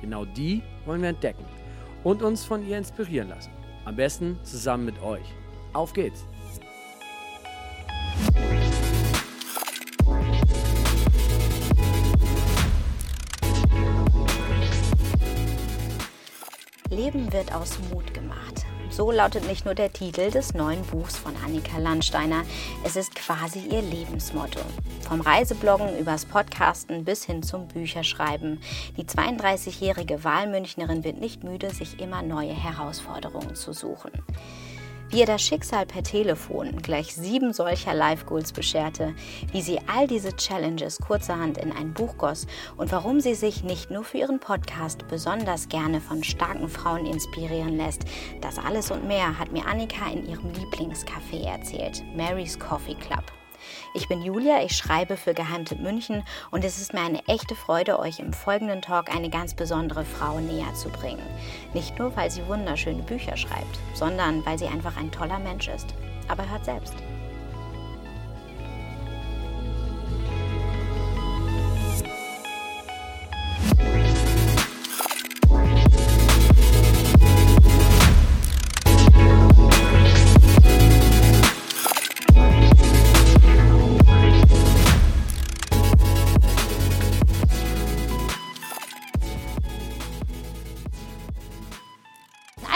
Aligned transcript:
Genau 0.00 0.24
die 0.24 0.62
wollen 0.86 1.02
wir 1.02 1.08
entdecken 1.08 1.44
und 2.04 2.22
uns 2.22 2.44
von 2.44 2.66
ihr 2.66 2.78
inspirieren 2.78 3.28
lassen. 3.28 3.50
Am 3.84 3.96
besten 3.96 4.38
zusammen 4.42 4.84
mit 4.84 5.02
euch. 5.02 5.34
Auf 5.72 5.92
geht's! 5.92 6.24
Leben 16.90 17.32
wird 17.32 17.54
aus 17.54 17.78
Mut 17.90 18.12
gemacht. 18.14 18.47
So 18.98 19.12
lautet 19.12 19.46
nicht 19.46 19.64
nur 19.64 19.76
der 19.76 19.92
Titel 19.92 20.28
des 20.32 20.54
neuen 20.54 20.82
Buchs 20.82 21.16
von 21.16 21.32
Annika 21.44 21.78
Landsteiner, 21.78 22.42
es 22.82 22.96
ist 22.96 23.14
quasi 23.14 23.60
ihr 23.60 23.80
Lebensmotto. 23.80 24.58
Vom 25.08 25.20
Reisebloggen 25.20 25.96
übers 26.00 26.24
Podcasten 26.24 27.04
bis 27.04 27.24
hin 27.24 27.44
zum 27.44 27.68
Bücherschreiben. 27.68 28.60
Die 28.96 29.04
32-jährige 29.04 30.24
Wahlmünchnerin 30.24 31.04
wird 31.04 31.20
nicht 31.20 31.44
müde, 31.44 31.70
sich 31.70 32.00
immer 32.00 32.22
neue 32.22 32.52
Herausforderungen 32.52 33.54
zu 33.54 33.72
suchen 33.72 34.10
wie 35.10 35.20
ihr 35.20 35.26
das 35.26 35.42
Schicksal 35.42 35.86
per 35.86 36.02
Telefon 36.02 36.82
gleich 36.82 37.14
sieben 37.14 37.52
solcher 37.52 37.94
Live 37.94 38.26
Goals 38.26 38.52
bescherte, 38.52 39.14
wie 39.52 39.62
sie 39.62 39.78
all 39.86 40.06
diese 40.06 40.36
Challenges 40.36 40.98
kurzerhand 40.98 41.58
in 41.58 41.72
ein 41.72 41.94
Buch 41.94 42.18
goss 42.18 42.46
und 42.76 42.92
warum 42.92 43.20
sie 43.20 43.34
sich 43.34 43.64
nicht 43.64 43.90
nur 43.90 44.04
für 44.04 44.18
ihren 44.18 44.40
Podcast 44.40 45.06
besonders 45.08 45.68
gerne 45.68 46.00
von 46.00 46.22
starken 46.22 46.68
Frauen 46.68 47.06
inspirieren 47.06 47.76
lässt. 47.76 48.04
Das 48.40 48.58
alles 48.58 48.90
und 48.90 49.06
mehr 49.06 49.38
hat 49.38 49.52
mir 49.52 49.66
Annika 49.66 50.10
in 50.10 50.28
ihrem 50.28 50.52
Lieblingscafé 50.52 51.44
erzählt, 51.44 52.02
Mary's 52.14 52.58
Coffee 52.58 52.94
Club. 52.94 53.37
Ich 53.94 54.08
bin 54.08 54.22
Julia, 54.22 54.62
ich 54.62 54.76
schreibe 54.76 55.16
für 55.16 55.34
Geheimtipp 55.34 55.80
München 55.80 56.24
und 56.50 56.64
es 56.64 56.80
ist 56.80 56.92
mir 56.94 57.00
eine 57.00 57.26
echte 57.26 57.54
Freude, 57.54 57.98
euch 57.98 58.18
im 58.18 58.32
folgenden 58.32 58.82
Talk 58.82 59.14
eine 59.14 59.30
ganz 59.30 59.54
besondere 59.54 60.04
Frau 60.04 60.40
näher 60.40 60.74
zu 60.74 60.88
bringen. 60.88 61.26
Nicht 61.74 61.98
nur, 61.98 62.16
weil 62.16 62.30
sie 62.30 62.46
wunderschöne 62.46 63.02
Bücher 63.02 63.36
schreibt, 63.36 63.78
sondern 63.94 64.44
weil 64.46 64.58
sie 64.58 64.66
einfach 64.66 64.96
ein 64.96 65.10
toller 65.10 65.38
Mensch 65.38 65.68
ist. 65.68 65.94
Aber 66.28 66.48
hört 66.48 66.64
selbst. 66.64 66.94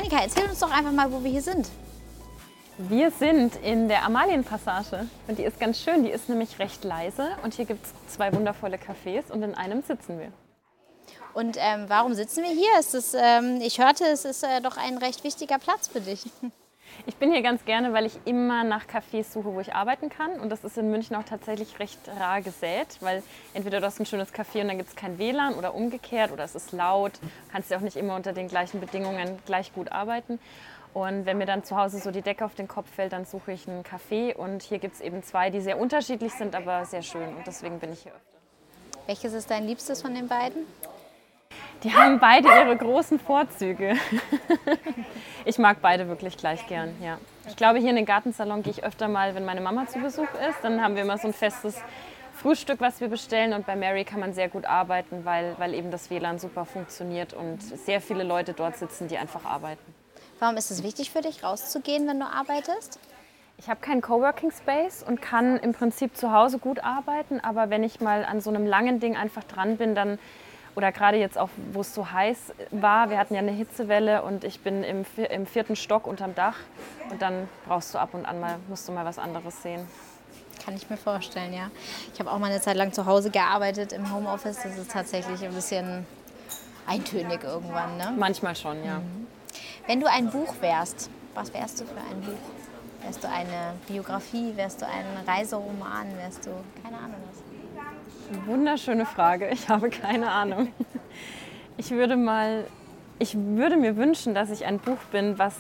Annika, 0.03 0.21
erzähl 0.21 0.51
uns 0.51 0.59
doch 0.59 0.73
einfach 0.73 0.91
mal, 0.91 1.13
wo 1.13 1.23
wir 1.23 1.31
hier 1.31 1.43
sind. 1.43 1.69
Wir 2.77 3.13
sind 3.13 3.55
in 3.63 3.87
der 3.87 4.05
Amalienpassage 4.05 5.07
und 5.29 5.39
die 5.39 5.45
ist 5.45 5.61
ganz 5.61 5.81
schön. 5.81 6.03
Die 6.03 6.11
ist 6.11 6.29
nämlich 6.29 6.59
recht 6.59 6.83
leise 6.83 7.29
und 7.45 7.55
hier 7.55 7.67
gibt 7.67 7.87
es 7.87 7.93
zwei 8.13 8.33
wundervolle 8.33 8.79
Cafés 8.79 9.31
und 9.31 9.45
in 9.45 9.55
einem 9.55 9.81
sitzen 9.83 10.19
wir. 10.19 10.33
Und 11.35 11.57
ähm, 11.57 11.85
warum 11.87 12.15
sitzen 12.15 12.43
wir 12.43 12.51
hier? 12.51 12.71
Es 12.81 12.95
ist, 12.95 13.15
ähm, 13.17 13.61
ich 13.63 13.79
hörte, 13.79 14.05
es 14.07 14.25
ist 14.25 14.43
äh, 14.43 14.61
doch 14.61 14.77
ein 14.77 14.99
recht 14.99 15.23
wichtiger 15.23 15.61
Platz 15.61 15.87
für 15.87 16.01
dich. 16.01 16.25
Ich 17.07 17.17
bin 17.17 17.33
hier 17.33 17.43
ganz 17.43 17.65
gerne, 17.65 17.93
weil 17.93 18.07
ich 18.07 18.19
immer 18.25 18.65
nach 18.65 18.87
Cafés 18.87 19.33
suche, 19.33 19.53
wo 19.53 19.61
ich 19.61 19.75
arbeiten 19.75 20.09
kann. 20.09 20.39
Und 20.41 20.51
das 20.51 20.65
ist 20.65 20.79
in 20.79 20.91
München 20.91 21.17
auch 21.17 21.25
tatsächlich 21.25 21.79
recht 21.79 21.99
rar 22.19 22.43
gesät, 22.43 22.99
weil 23.01 23.23
entweder 23.55 23.81
du 23.81 23.87
hast 23.87 23.99
ein 24.01 24.07
schönes 24.07 24.33
Café 24.33 24.61
und 24.61 24.69
dann 24.69 24.79
gibt 24.79 24.91
es 24.91 24.97
kein 24.97 25.19
WLAN 25.19 25.55
oder 25.55 25.75
umgekehrt 25.75 26.33
oder 26.33 26.45
es 26.45 26.55
ist 26.55 26.73
laut. 26.73 27.13
Du 27.21 27.53
kannst 27.53 27.71
ja 27.71 27.79
auch 27.79 27.83
nicht 27.83 27.97
immer 27.97 28.15
unter 28.15 28.33
den 28.33 28.49
gleichen 28.49 28.81
Bedingungen 28.81 29.39
gleich 29.47 29.73
gut 29.75 29.91
arbeiten. 29.91 30.39
Und 30.95 31.25
wenn 31.25 31.39
mir 31.39 31.47
dann 31.47 31.65
zu 31.65 31.77
Hause 31.77 31.99
so 31.99 32.11
die 32.11 32.23
Decke 32.23 32.45
auf 32.45 32.55
den 32.55 32.69
Kopf 32.69 32.89
fällt, 32.91 33.13
dann 33.13 33.25
suche 33.25 33.53
ich 33.53 33.67
einen 33.67 33.83
Café. 33.83 34.35
Und 34.35 34.63
hier 34.63 34.79
gibt 34.79 34.95
es 34.95 35.01
eben 35.01 35.23
zwei, 35.23 35.51
die 35.51 35.61
sehr 35.61 35.79
unterschiedlich 35.79 36.33
sind, 36.35 36.55
aber 36.55 36.85
sehr 36.85 37.03
schön. 37.03 37.35
Und 37.35 37.47
deswegen 37.47 37.79
bin 37.79 37.93
ich 37.93 38.03
hier 38.03 38.13
öfter. 38.13 38.39
Welches 39.07 39.33
ist 39.33 39.51
dein 39.51 39.67
Liebstes 39.67 40.03
von 40.03 40.15
den 40.15 40.29
beiden? 40.29 40.67
Die 41.83 41.93
haben 41.93 42.21
beide 42.21 42.49
ihre 42.49 42.77
großen 42.77 43.19
Vorzüge. 43.19 43.97
ich 45.45 45.59
mag 45.59 45.79
beide 45.83 46.07
wirklich 46.09 46.37
gleich 46.37 46.67
gern, 46.69 46.95
ja. 47.03 47.19
Ich 47.49 47.57
glaube, 47.57 47.81
hier 47.81 47.91
in 47.91 47.97
den 47.97 48.07
Gartensalon 48.07 48.63
gehe 48.63 48.73
ich 48.73 48.85
öfter 48.85 49.09
mal, 49.09 49.35
wenn 49.35 49.45
meine 49.45 49.61
Mama 49.61 49.87
zu 49.87 49.99
Besuch 49.99 50.29
ist. 50.49 50.59
Dann 50.63 50.81
haben 50.81 50.95
wir 50.95 51.03
immer 51.03 51.19
so 51.19 51.27
ein 51.27 51.33
festes 51.33 51.77
Frühstück, 52.35 52.81
was 52.81 53.01
wir 53.01 53.09
bestellen. 53.09 53.53
Und 53.53 53.67
bei 53.67 53.75
Mary 53.75 54.05
kann 54.05 54.21
man 54.21 54.33
sehr 54.33 54.49
gut 54.49 54.65
arbeiten, 54.65 55.25
weil, 55.25 55.57
weil 55.59 55.75
eben 55.75 55.91
das 55.91 56.09
WLAN 56.09 56.39
super 56.39 56.65
funktioniert 56.65 57.35
und 57.35 57.61
sehr 57.63 58.01
viele 58.01 58.23
Leute 58.23 58.53
dort 58.53 58.77
sitzen, 58.77 59.09
die 59.09 59.19
einfach 59.19 59.45
arbeiten. 59.45 59.95
Warum 60.39 60.57
ist 60.57 60.71
es 60.71 60.83
wichtig 60.83 61.11
für 61.11 61.21
dich, 61.21 61.43
rauszugehen, 61.43 62.07
wenn 62.07 62.21
du 62.21 62.27
arbeitest? 62.27 63.01
Ich 63.59 63.69
habe 63.69 63.81
keinen 63.81 64.01
Coworking 64.01 64.51
Space 64.51 65.05
und 65.07 65.23
kann 65.23 65.57
im 65.59 65.73
Prinzip 65.73 66.17
zu 66.17 66.33
Hause 66.33 66.59
gut 66.59 66.83
arbeiten. 66.83 67.39
Aber 67.41 67.71
wenn 67.71 67.85
ich 67.85 68.01
mal 68.01 68.25
an 68.25 68.41
so 68.41 68.51
einem 68.51 68.67
langen 68.67 68.99
Ding 68.99 69.17
einfach 69.17 69.45
dran 69.45 69.77
bin, 69.77 69.95
dann 69.95 70.19
oder 70.75 70.93
gerade 70.93 71.19
jetzt 71.19 71.39
auch, 71.39 71.51
wo 71.73 71.81
es 71.81 71.95
so 71.95 72.11
heiß 72.11 72.53
war, 72.71 73.11
wir 73.11 73.19
hatten 73.19 73.35
ja 73.35 73.41
eine 73.41 73.53
Hitzewelle 73.53 74.23
und 74.23 74.45
ich 74.45 74.61
bin 74.61 74.83
im, 74.83 75.05
im 75.17 75.47
vierten 75.47 75.77
Stock 75.77 76.07
unterm 76.07 76.35
Dach 76.35 76.57
und 77.11 77.21
dann 77.21 77.49
brauchst 77.67 77.95
du 77.95 77.99
ab 77.99 78.15
und 78.15 78.25
an 78.25 78.41
mal, 78.41 78.57
musst 78.69 78.89
du 78.89 78.93
mal 78.93 79.05
was 79.05 79.19
anderes 79.19 79.63
sehen. 79.63 79.87
Kann 80.65 80.77
ich 80.77 80.89
mir 80.89 80.97
vorstellen, 80.97 81.53
ja. 81.53 81.71
Ich 82.13 82.21
habe 82.21 82.31
auch 82.31 82.39
mal 82.39 82.51
eine 82.51 82.61
Zeit 82.61 82.77
lang 82.77 82.93
zu 82.93 83.05
Hause 83.07 83.31
gearbeitet 83.31 83.93
im 83.93 84.15
Homeoffice. 84.15 84.63
Das 84.63 84.79
ist 84.79 84.93
tatsächlich 84.93 85.45
ein 85.45 85.53
bisschen 85.53 86.07
eintönig 86.87 87.43
irgendwann, 87.43 87.97
ne? 87.97 88.15
Manchmal 88.17 88.55
schon, 88.55 88.85
ja. 88.85 88.99
Mhm. 88.99 89.27
Wenn 89.87 90.01
du 90.01 90.09
ein 90.09 90.31
Buch 90.31 90.55
wärst, 90.61 91.11
was 91.35 91.53
wärst 91.53 91.81
du 91.81 91.85
für 91.85 91.97
ein 91.97 92.21
Buch? 92.21 92.39
Wärst 93.03 93.25
du 93.25 93.29
eine 93.29 93.75
Biografie? 93.89 94.53
Wärst 94.55 94.83
du 94.83 94.87
ein 94.87 95.05
Reiseroman? 95.27 96.17
Wärst 96.17 96.47
du, 96.47 96.51
keine 96.83 96.99
Ahnung? 96.99 97.21
Wunderschöne 98.47 99.07
Frage. 99.07 99.49
Ich 99.51 99.69
habe 99.69 99.91
keine 99.91 100.31
Ahnung. 100.31 100.73
Ich 101.77 101.91
würde 101.91 102.17
mal, 102.17 102.67
ich 103.19 103.35
würde 103.37 103.77
mir 103.77 103.97
wünschen, 103.97 104.35
dass 104.35 104.51
ich 104.51 104.65
ein 104.65 104.79
Buch 104.79 104.99
bin, 105.11 105.39
was 105.39 105.55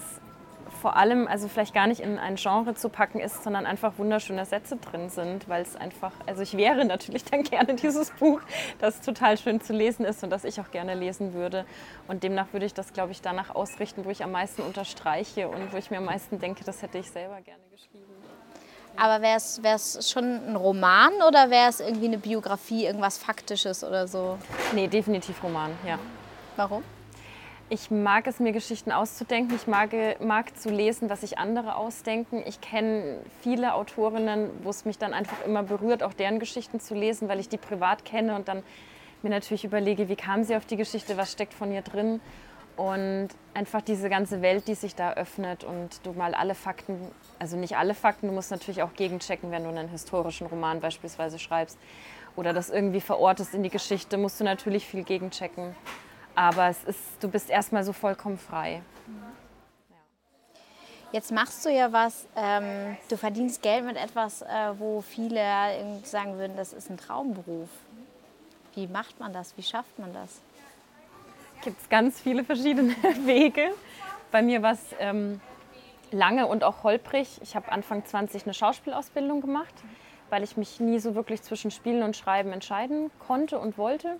vor 0.80 0.96
allem, 0.96 1.28
also 1.28 1.46
vielleicht 1.46 1.74
gar 1.74 1.86
nicht 1.86 2.00
in 2.00 2.18
ein 2.18 2.34
Genre 2.34 2.74
zu 2.74 2.88
packen 2.88 3.20
ist, 3.20 3.44
sondern 3.44 3.66
einfach 3.66 3.98
wunderschöne 3.98 4.44
Sätze 4.44 4.76
drin 4.76 5.10
sind, 5.10 5.48
weil 5.48 5.62
es 5.62 5.76
einfach, 5.76 6.12
also 6.26 6.42
ich 6.42 6.56
wäre 6.56 6.84
natürlich 6.84 7.24
dann 7.24 7.44
gerne 7.44 7.74
dieses 7.74 8.10
Buch, 8.10 8.40
das 8.80 9.00
total 9.00 9.38
schön 9.38 9.60
zu 9.60 9.72
lesen 9.72 10.04
ist 10.04 10.24
und 10.24 10.30
das 10.30 10.44
ich 10.44 10.60
auch 10.60 10.72
gerne 10.72 10.94
lesen 10.94 11.34
würde. 11.34 11.64
Und 12.08 12.24
demnach 12.24 12.52
würde 12.52 12.66
ich 12.66 12.74
das, 12.74 12.92
glaube 12.92 13.12
ich, 13.12 13.22
danach 13.22 13.54
ausrichten, 13.54 14.04
wo 14.04 14.10
ich 14.10 14.24
am 14.24 14.32
meisten 14.32 14.62
unterstreiche 14.62 15.48
und 15.48 15.72
wo 15.72 15.76
ich 15.76 15.90
mir 15.90 15.98
am 15.98 16.06
meisten 16.06 16.40
denke, 16.40 16.64
das 16.64 16.82
hätte 16.82 16.98
ich 16.98 17.10
selber 17.10 17.40
gerne 17.42 17.62
geschrieben. 17.70 18.11
Aber 18.96 19.22
wäre 19.22 19.36
es 19.36 20.10
schon 20.10 20.24
ein 20.24 20.56
Roman 20.56 21.12
oder 21.26 21.50
wäre 21.50 21.68
es 21.68 21.80
irgendwie 21.80 22.06
eine 22.06 22.18
Biografie, 22.18 22.84
irgendwas 22.84 23.18
Faktisches 23.18 23.84
oder 23.84 24.06
so? 24.06 24.38
Nee, 24.74 24.88
definitiv 24.88 25.42
Roman, 25.42 25.70
ja. 25.86 25.98
Warum? 26.56 26.82
Ich 27.68 27.90
mag 27.90 28.26
es, 28.26 28.38
mir 28.38 28.52
Geschichten 28.52 28.92
auszudenken. 28.92 29.56
Ich 29.56 29.66
mag, 29.66 29.90
mag 30.20 30.54
zu 30.58 30.68
lesen, 30.68 31.08
was 31.08 31.22
sich 31.22 31.38
andere 31.38 31.76
ausdenken. 31.76 32.42
Ich 32.44 32.60
kenne 32.60 33.16
viele 33.40 33.72
Autorinnen, 33.72 34.50
wo 34.62 34.68
es 34.68 34.84
mich 34.84 34.98
dann 34.98 35.14
einfach 35.14 35.42
immer 35.46 35.62
berührt, 35.62 36.02
auch 36.02 36.12
deren 36.12 36.38
Geschichten 36.38 36.80
zu 36.80 36.94
lesen, 36.94 37.28
weil 37.28 37.40
ich 37.40 37.48
die 37.48 37.56
privat 37.56 38.04
kenne 38.04 38.36
und 38.36 38.48
dann 38.48 38.62
mir 39.22 39.30
natürlich 39.30 39.64
überlege, 39.64 40.10
wie 40.10 40.16
kam 40.16 40.44
sie 40.44 40.54
auf 40.54 40.66
die 40.66 40.76
Geschichte, 40.76 41.16
was 41.16 41.32
steckt 41.32 41.54
von 41.54 41.72
ihr 41.72 41.80
drin. 41.80 42.20
Und 42.76 43.28
einfach 43.54 43.82
diese 43.82 44.08
ganze 44.08 44.40
Welt, 44.40 44.66
die 44.66 44.74
sich 44.74 44.94
da 44.94 45.12
öffnet 45.12 45.62
und 45.62 46.04
du 46.04 46.12
mal 46.12 46.34
alle 46.34 46.54
Fakten, 46.54 46.98
also 47.38 47.56
nicht 47.56 47.76
alle 47.76 47.94
Fakten, 47.94 48.28
du 48.28 48.32
musst 48.32 48.50
natürlich 48.50 48.82
auch 48.82 48.94
gegenchecken, 48.94 49.50
wenn 49.50 49.64
du 49.64 49.68
einen 49.68 49.88
historischen 49.88 50.46
Roman 50.46 50.80
beispielsweise 50.80 51.38
schreibst 51.38 51.78
oder 52.34 52.52
das 52.52 52.70
irgendwie 52.70 53.02
verortest 53.02 53.54
in 53.54 53.62
die 53.62 53.68
Geschichte, 53.68 54.16
musst 54.16 54.40
du 54.40 54.44
natürlich 54.44 54.86
viel 54.86 55.04
gegenchecken. 55.04 55.74
Aber 56.34 56.68
es 56.68 56.82
ist, 56.84 56.98
du 57.20 57.28
bist 57.28 57.50
erstmal 57.50 57.84
so 57.84 57.92
vollkommen 57.92 58.38
frei. 58.38 58.80
Jetzt 61.12 61.30
machst 61.30 61.62
du 61.66 61.68
ja 61.68 61.92
was, 61.92 62.26
ähm, 62.36 62.96
du 63.10 63.18
verdienst 63.18 63.60
Geld 63.60 63.84
mit 63.84 63.98
etwas, 63.98 64.40
äh, 64.40 64.46
wo 64.78 65.02
viele 65.02 65.42
sagen 66.04 66.38
würden, 66.38 66.56
das 66.56 66.72
ist 66.72 66.88
ein 66.88 66.96
Traumberuf. 66.96 67.68
Wie 68.74 68.86
macht 68.86 69.20
man 69.20 69.34
das? 69.34 69.54
Wie 69.58 69.62
schafft 69.62 69.98
man 69.98 70.14
das? 70.14 70.40
Gibt 71.62 71.80
es 71.80 71.88
ganz 71.88 72.20
viele 72.20 72.44
verschiedene 72.44 72.94
Wege. 73.24 73.70
Bei 74.30 74.42
mir 74.42 74.62
war 74.62 74.72
es 74.72 74.84
ähm, 74.98 75.40
lange 76.10 76.46
und 76.46 76.64
auch 76.64 76.82
holprig. 76.82 77.40
Ich 77.42 77.56
habe 77.56 77.70
Anfang 77.72 78.04
20 78.04 78.44
eine 78.44 78.54
Schauspielausbildung 78.54 79.40
gemacht, 79.40 79.74
weil 80.30 80.42
ich 80.42 80.56
mich 80.56 80.80
nie 80.80 80.98
so 80.98 81.14
wirklich 81.14 81.42
zwischen 81.42 81.70
Spielen 81.70 82.02
und 82.02 82.16
Schreiben 82.16 82.52
entscheiden 82.52 83.10
konnte 83.18 83.58
und 83.58 83.78
wollte. 83.78 84.18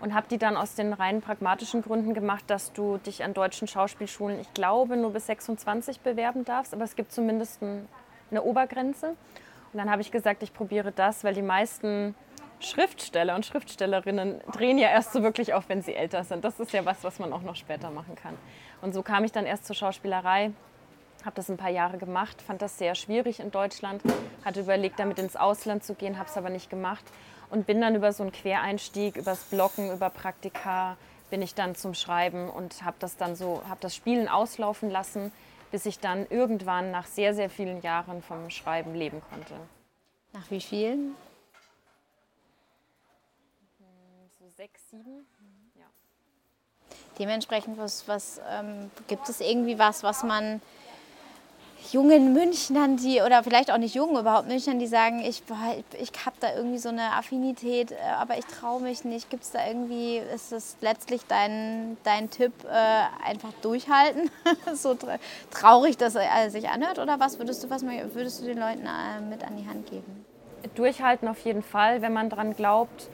Und 0.00 0.12
habe 0.12 0.26
die 0.28 0.38
dann 0.38 0.56
aus 0.56 0.74
den 0.74 0.92
rein 0.92 1.22
pragmatischen 1.22 1.80
Gründen 1.80 2.12
gemacht, 2.12 2.44
dass 2.48 2.72
du 2.72 2.98
dich 2.98 3.24
an 3.24 3.32
deutschen 3.32 3.68
Schauspielschulen, 3.68 4.38
ich 4.40 4.52
glaube, 4.52 4.96
nur 4.96 5.12
bis 5.12 5.26
26 5.26 6.00
bewerben 6.00 6.44
darfst, 6.44 6.74
aber 6.74 6.84
es 6.84 6.94
gibt 6.94 7.12
zumindest 7.12 7.62
eine 7.62 8.42
Obergrenze. 8.42 9.10
Und 9.72 9.78
dann 9.78 9.90
habe 9.90 10.02
ich 10.02 10.10
gesagt, 10.10 10.42
ich 10.42 10.52
probiere 10.52 10.92
das, 10.92 11.24
weil 11.24 11.32
die 11.32 11.42
meisten 11.42 12.14
Schriftsteller 12.64 13.34
und 13.34 13.46
Schriftstellerinnen 13.46 14.40
drehen 14.52 14.78
ja 14.78 14.88
erst 14.88 15.12
so 15.12 15.22
wirklich 15.22 15.54
auf, 15.54 15.68
wenn 15.68 15.82
sie 15.82 15.94
älter 15.94 16.24
sind. 16.24 16.44
Das 16.44 16.58
ist 16.60 16.72
ja 16.72 16.84
was, 16.84 17.04
was 17.04 17.18
man 17.18 17.32
auch 17.32 17.42
noch 17.42 17.56
später 17.56 17.90
machen 17.90 18.16
kann. 18.16 18.36
Und 18.82 18.92
so 18.92 19.02
kam 19.02 19.24
ich 19.24 19.32
dann 19.32 19.46
erst 19.46 19.66
zur 19.66 19.76
Schauspielerei, 19.76 20.52
habe 21.24 21.36
das 21.36 21.48
ein 21.48 21.56
paar 21.56 21.70
Jahre 21.70 21.98
gemacht, 21.98 22.42
fand 22.42 22.60
das 22.60 22.78
sehr 22.78 22.94
schwierig 22.94 23.40
in 23.40 23.50
Deutschland, 23.50 24.02
hatte 24.44 24.60
überlegt, 24.60 24.98
damit 24.98 25.18
ins 25.18 25.36
Ausland 25.36 25.84
zu 25.84 25.94
gehen, 25.94 26.18
habe 26.18 26.28
es 26.28 26.36
aber 26.36 26.50
nicht 26.50 26.68
gemacht 26.68 27.04
und 27.50 27.66
bin 27.66 27.80
dann 27.80 27.94
über 27.94 28.12
so 28.12 28.22
einen 28.22 28.32
Quereinstieg, 28.32 29.16
übers 29.16 29.44
Blocken, 29.44 29.92
über 29.92 30.10
Praktika, 30.10 30.96
bin 31.30 31.40
ich 31.42 31.54
dann 31.54 31.74
zum 31.74 31.94
Schreiben 31.94 32.50
und 32.50 32.84
habe 32.84 32.96
das 32.98 33.16
dann 33.16 33.36
so, 33.36 33.62
habe 33.68 33.80
das 33.80 33.94
Spielen 33.94 34.28
auslaufen 34.28 34.90
lassen, 34.90 35.32
bis 35.70 35.86
ich 35.86 35.98
dann 35.98 36.26
irgendwann 36.28 36.90
nach 36.90 37.06
sehr, 37.06 37.34
sehr 37.34 37.50
vielen 37.50 37.80
Jahren 37.82 38.22
vom 38.22 38.50
Schreiben 38.50 38.94
leben 38.94 39.20
konnte. 39.30 39.54
Nach 40.32 40.50
wie 40.50 40.60
vielen? 40.60 41.16
So 44.38 44.44
sechs, 44.64 44.88
sieben. 44.88 45.26
Ja. 45.74 45.84
Dementsprechend, 47.18 47.76
was, 47.76 48.08
was 48.08 48.40
ähm, 48.48 48.90
gibt 49.08 49.28
es 49.28 49.40
irgendwie 49.40 49.78
was, 49.78 50.02
was 50.02 50.22
man 50.22 50.62
jungen 51.92 52.32
Münchnern, 52.32 52.96
die, 52.96 53.20
oder 53.20 53.42
vielleicht 53.42 53.70
auch 53.70 53.76
nicht 53.76 53.94
jungen, 53.94 54.18
überhaupt 54.18 54.48
Münchnern, 54.48 54.78
die 54.78 54.86
sagen, 54.86 55.20
ich, 55.20 55.42
ich 56.00 56.12
habe 56.24 56.36
da 56.40 56.54
irgendwie 56.56 56.78
so 56.78 56.88
eine 56.88 57.12
Affinität, 57.12 57.92
äh, 57.92 57.96
aber 58.16 58.38
ich 58.38 58.46
traue 58.46 58.80
mich 58.80 59.04
nicht. 59.04 59.28
Gibt 59.28 59.42
es 59.42 59.50
da 59.50 59.66
irgendwie, 59.66 60.16
ist 60.16 60.50
es 60.50 60.78
letztlich 60.80 61.26
dein, 61.28 61.98
dein 62.02 62.30
Tipp, 62.30 62.54
äh, 62.64 63.28
einfach 63.28 63.52
durchhalten? 63.60 64.30
so 64.72 64.96
traurig, 65.50 65.98
dass 65.98 66.14
er 66.14 66.48
sich 66.48 66.70
anhört? 66.70 66.98
Oder 66.98 67.20
was 67.20 67.38
würdest 67.38 67.62
du, 67.62 67.68
was 67.68 67.82
würdest 67.82 68.40
du 68.40 68.46
den 68.46 68.58
Leuten 68.58 68.86
äh, 68.86 69.20
mit 69.28 69.44
an 69.44 69.58
die 69.58 69.68
Hand 69.68 69.90
geben? 69.90 70.24
Durchhalten 70.74 71.28
auf 71.28 71.40
jeden 71.40 71.62
Fall, 71.62 72.00
wenn 72.00 72.14
man 72.14 72.30
daran 72.30 72.56
glaubt, 72.56 73.10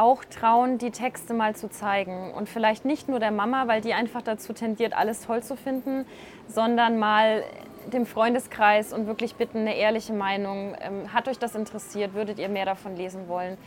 auch 0.00 0.24
trauen, 0.24 0.78
die 0.78 0.90
Texte 0.90 1.34
mal 1.34 1.54
zu 1.54 1.68
zeigen. 1.68 2.32
Und 2.32 2.48
vielleicht 2.48 2.84
nicht 2.84 3.08
nur 3.08 3.18
der 3.18 3.30
Mama, 3.30 3.66
weil 3.68 3.80
die 3.80 3.94
einfach 3.94 4.22
dazu 4.22 4.52
tendiert, 4.52 4.94
alles 4.94 5.22
toll 5.22 5.42
zu 5.42 5.56
finden, 5.56 6.06
sondern 6.48 6.98
mal 6.98 7.44
dem 7.92 8.06
Freundeskreis 8.06 8.92
und 8.92 9.06
wirklich 9.06 9.34
bitten, 9.34 9.58
eine 9.58 9.76
ehrliche 9.76 10.12
Meinung. 10.12 10.74
Ähm, 10.80 11.12
hat 11.12 11.28
euch 11.28 11.38
das 11.38 11.54
interessiert? 11.54 12.14
Würdet 12.14 12.38
ihr 12.38 12.48
mehr 12.48 12.64
davon 12.64 12.96
lesen 12.96 13.28
wollen? 13.28 13.58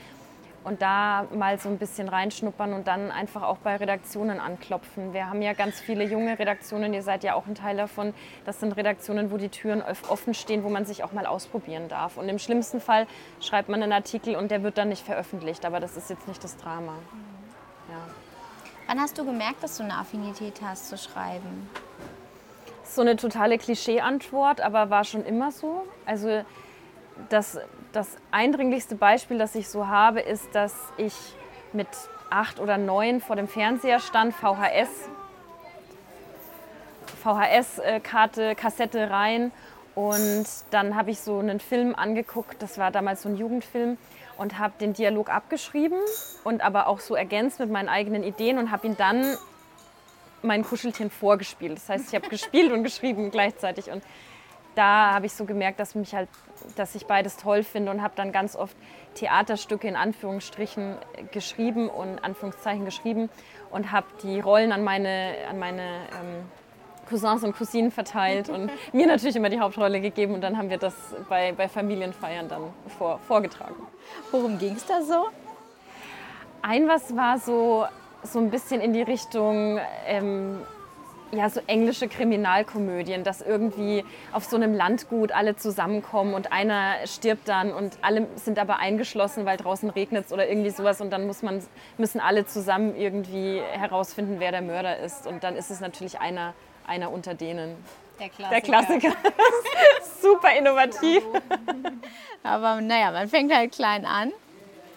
Und 0.67 0.81
da 0.81 1.25
mal 1.33 1.57
so 1.57 1.69
ein 1.69 1.77
bisschen 1.77 2.09
reinschnuppern 2.09 2.73
und 2.73 2.87
dann 2.87 3.09
einfach 3.09 3.41
auch 3.43 3.57
bei 3.57 3.77
Redaktionen 3.77 4.41
anklopfen. 4.41 5.13
Wir 5.13 5.29
haben 5.29 5.41
ja 5.41 5.53
ganz 5.53 5.79
viele 5.79 6.03
junge 6.03 6.37
Redaktionen, 6.37 6.93
ihr 6.93 7.03
seid 7.03 7.23
ja 7.23 7.35
auch 7.35 7.47
ein 7.47 7.55
Teil 7.55 7.77
davon. 7.77 8.13
Das 8.45 8.59
sind 8.59 8.73
Redaktionen, 8.75 9.31
wo 9.31 9.37
die 9.37 9.47
Türen 9.47 9.81
offen 9.81 10.33
stehen, 10.33 10.65
wo 10.65 10.69
man 10.69 10.85
sich 10.85 11.05
auch 11.05 11.13
mal 11.13 11.25
ausprobieren 11.25 11.87
darf. 11.87 12.17
Und 12.17 12.27
im 12.27 12.37
schlimmsten 12.37 12.81
Fall 12.81 13.07
schreibt 13.39 13.69
man 13.69 13.81
einen 13.81 13.93
Artikel 13.93 14.35
und 14.35 14.51
der 14.51 14.61
wird 14.61 14.77
dann 14.77 14.89
nicht 14.89 15.05
veröffentlicht. 15.05 15.65
Aber 15.65 15.79
das 15.79 15.95
ist 15.95 16.09
jetzt 16.09 16.27
nicht 16.27 16.43
das 16.43 16.57
Drama. 16.57 16.95
Ja. 17.89 17.99
Wann 18.87 18.99
hast 18.99 19.17
du 19.17 19.23
gemerkt, 19.23 19.63
dass 19.63 19.77
du 19.77 19.83
eine 19.83 19.95
Affinität 19.95 20.61
hast 20.61 20.89
zu 20.89 20.97
schreiben? 20.97 21.69
so 22.83 23.01
eine 23.01 23.15
totale 23.15 23.57
Klischee-Antwort, 23.57 24.61
aber 24.61 24.89
war 24.89 25.03
schon 25.03 25.23
immer 25.25 25.51
so. 25.51 25.85
Also 26.05 26.43
das, 27.29 27.59
das 27.91 28.07
eindringlichste 28.31 28.95
Beispiel, 28.95 29.37
das 29.37 29.55
ich 29.55 29.69
so 29.69 29.87
habe, 29.87 30.19
ist, 30.19 30.53
dass 30.53 30.73
ich 30.97 31.13
mit 31.73 31.87
acht 32.29 32.59
oder 32.59 32.77
neun 32.77 33.21
vor 33.21 33.35
dem 33.35 33.47
Fernseher 33.47 33.99
stand, 33.99 34.33
VHS, 34.33 35.09
VHS-Karte, 37.23 38.55
Kassette 38.55 39.09
rein 39.09 39.51
und 39.95 40.45
dann 40.71 40.95
habe 40.95 41.11
ich 41.11 41.19
so 41.19 41.39
einen 41.39 41.59
Film 41.59 41.95
angeguckt, 41.95 42.61
das 42.61 42.77
war 42.77 42.91
damals 42.91 43.23
so 43.23 43.29
ein 43.29 43.37
Jugendfilm 43.37 43.97
und 44.37 44.59
habe 44.59 44.73
den 44.79 44.93
Dialog 44.93 45.29
abgeschrieben 45.29 45.97
und 46.43 46.61
aber 46.61 46.87
auch 46.87 46.99
so 46.99 47.15
ergänzt 47.15 47.59
mit 47.59 47.71
meinen 47.71 47.89
eigenen 47.89 48.23
Ideen 48.23 48.59
und 48.59 48.71
habe 48.71 48.87
ihn 48.87 48.97
dann 48.97 49.37
mein 50.43 50.63
Kuscheltier 50.63 51.09
vorgespielt. 51.09 51.77
Das 51.77 51.89
heißt, 51.89 52.09
ich 52.09 52.15
habe 52.15 52.29
gespielt 52.29 52.71
und 52.71 52.83
geschrieben 52.83 53.31
gleichzeitig. 53.31 53.89
Und 53.89 54.03
da 54.77 55.13
habe 55.13 55.25
ich 55.25 55.33
so 55.33 55.45
gemerkt, 55.45 55.79
dass, 55.79 55.95
mich 55.95 56.13
halt, 56.13 56.29
dass 56.75 56.95
ich 56.95 57.07
beides 57.07 57.37
toll 57.37 57.63
finde 57.63 57.91
und 57.91 58.01
habe 58.01 58.13
dann 58.15 58.31
ganz 58.31 58.55
oft 58.55 58.75
Theaterstücke 59.15 59.87
in 59.87 59.95
Anführungsstrichen 59.95 60.95
geschrieben 61.31 61.89
und 61.89 62.23
Anführungszeichen 62.23 62.85
geschrieben 62.85 63.29
und 63.71 63.91
habe 63.91 64.05
die 64.21 64.39
Rollen 64.39 64.71
an 64.71 64.83
meine, 64.83 65.33
an 65.49 65.57
meine 65.57 65.81
ähm, 65.81 66.45
Cousins 67.09 67.43
und 67.43 67.57
Cousinen 67.57 67.89
verteilt 67.89 68.49
und 68.49 68.69
mir 68.93 69.07
natürlich 69.07 69.35
immer 69.35 69.49
die 69.49 69.59
Hauptrolle 69.59 69.99
gegeben 69.99 70.35
und 70.35 70.41
dann 70.41 70.57
haben 70.57 70.69
wir 70.69 70.77
das 70.77 70.93
bei, 71.27 71.53
bei 71.53 71.67
Familienfeiern 71.67 72.47
dann 72.47 72.73
vor, 72.97 73.19
vorgetragen. 73.19 73.75
Worum 74.31 74.59
ging 74.59 74.75
es 74.75 74.85
da 74.85 75.01
so? 75.01 75.27
Ein 76.61 76.87
was 76.87 77.15
war 77.15 77.39
so 77.39 77.85
so 78.23 78.39
ein 78.39 78.49
bisschen 78.49 78.81
in 78.81 78.93
die 78.93 79.01
Richtung 79.01 79.79
ähm, 80.05 80.59
ja, 81.31 81.49
so 81.49 81.61
englische 81.67 82.07
Kriminalkomödien, 82.07 83.23
dass 83.23 83.41
irgendwie 83.41 84.05
auf 84.31 84.45
so 84.45 84.55
einem 84.55 84.73
Landgut 84.73 85.31
alle 85.31 85.55
zusammenkommen 85.55 86.33
und 86.33 86.51
einer 86.51 87.05
stirbt 87.05 87.47
dann 87.47 87.73
und 87.73 87.97
alle 88.01 88.27
sind 88.35 88.59
aber 88.59 88.79
eingeschlossen, 88.79 89.45
weil 89.45 89.57
draußen 89.57 89.89
regnet 89.89 90.27
es 90.27 90.33
oder 90.33 90.47
irgendwie 90.47 90.69
sowas 90.69 91.01
und 91.01 91.09
dann 91.09 91.27
muss 91.27 91.43
man, 91.43 91.61
müssen 91.97 92.19
alle 92.19 92.45
zusammen 92.45 92.95
irgendwie 92.95 93.61
herausfinden, 93.71 94.35
wer 94.39 94.51
der 94.51 94.61
Mörder 94.61 94.99
ist 94.99 95.27
und 95.27 95.43
dann 95.43 95.55
ist 95.55 95.69
es 95.69 95.81
natürlich 95.81 96.19
einer, 96.19 96.53
einer 96.85 97.11
unter 97.11 97.33
denen. 97.33 97.75
Der 98.19 98.29
Klassiker. 98.29 98.49
Der 98.49 98.61
Klassiker. 98.61 99.15
Super 100.21 100.57
innovativ. 100.57 101.23
Aber 102.43 102.81
naja, 102.81 103.11
man 103.11 103.27
fängt 103.27 103.53
halt 103.53 103.73
klein 103.73 104.05
an. 104.05 104.31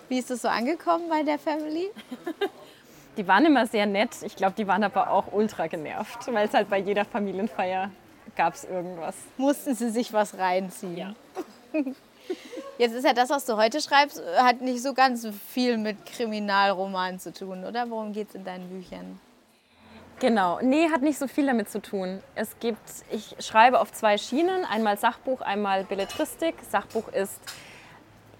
Wie 0.08 0.18
ist 0.18 0.30
es 0.30 0.42
so 0.42 0.48
angekommen 0.48 1.08
bei 1.08 1.22
der 1.22 1.38
Family? 1.38 1.90
Die 3.20 3.28
waren 3.28 3.44
immer 3.44 3.66
sehr 3.66 3.84
nett. 3.84 4.16
Ich 4.22 4.34
glaube, 4.34 4.54
die 4.56 4.66
waren 4.66 4.82
aber 4.82 5.10
auch 5.10 5.30
ultra 5.30 5.66
genervt, 5.66 6.26
weil 6.32 6.48
es 6.48 6.54
halt 6.54 6.70
bei 6.70 6.78
jeder 6.78 7.04
Familienfeier 7.04 7.90
gab 8.34 8.54
es 8.54 8.64
irgendwas. 8.64 9.14
Mussten 9.36 9.74
sie 9.74 9.90
sich 9.90 10.14
was 10.14 10.38
reinziehen. 10.38 10.96
Ja. 10.96 11.14
Jetzt 12.78 12.94
ist 12.94 13.04
ja 13.04 13.12
das, 13.12 13.28
was 13.28 13.44
du 13.44 13.58
heute 13.58 13.82
schreibst, 13.82 14.22
hat 14.38 14.62
nicht 14.62 14.82
so 14.82 14.94
ganz 14.94 15.28
viel 15.50 15.76
mit 15.76 16.06
Kriminalromanen 16.06 17.20
zu 17.20 17.30
tun, 17.30 17.62
oder? 17.66 17.90
Worum 17.90 18.14
geht 18.14 18.30
es 18.30 18.36
in 18.36 18.44
deinen 18.44 18.70
Büchern? 18.70 19.20
Genau, 20.18 20.58
nee, 20.62 20.88
hat 20.88 21.02
nicht 21.02 21.18
so 21.18 21.28
viel 21.28 21.44
damit 21.44 21.68
zu 21.68 21.82
tun. 21.82 22.22
Es 22.34 22.58
gibt, 22.58 22.80
ich 23.10 23.36
schreibe 23.38 23.80
auf 23.80 23.92
zwei 23.92 24.16
Schienen, 24.16 24.64
einmal 24.64 24.96
Sachbuch, 24.96 25.42
einmal 25.42 25.84
Belletristik. 25.84 26.54
Sachbuch 26.70 27.08
ist 27.08 27.38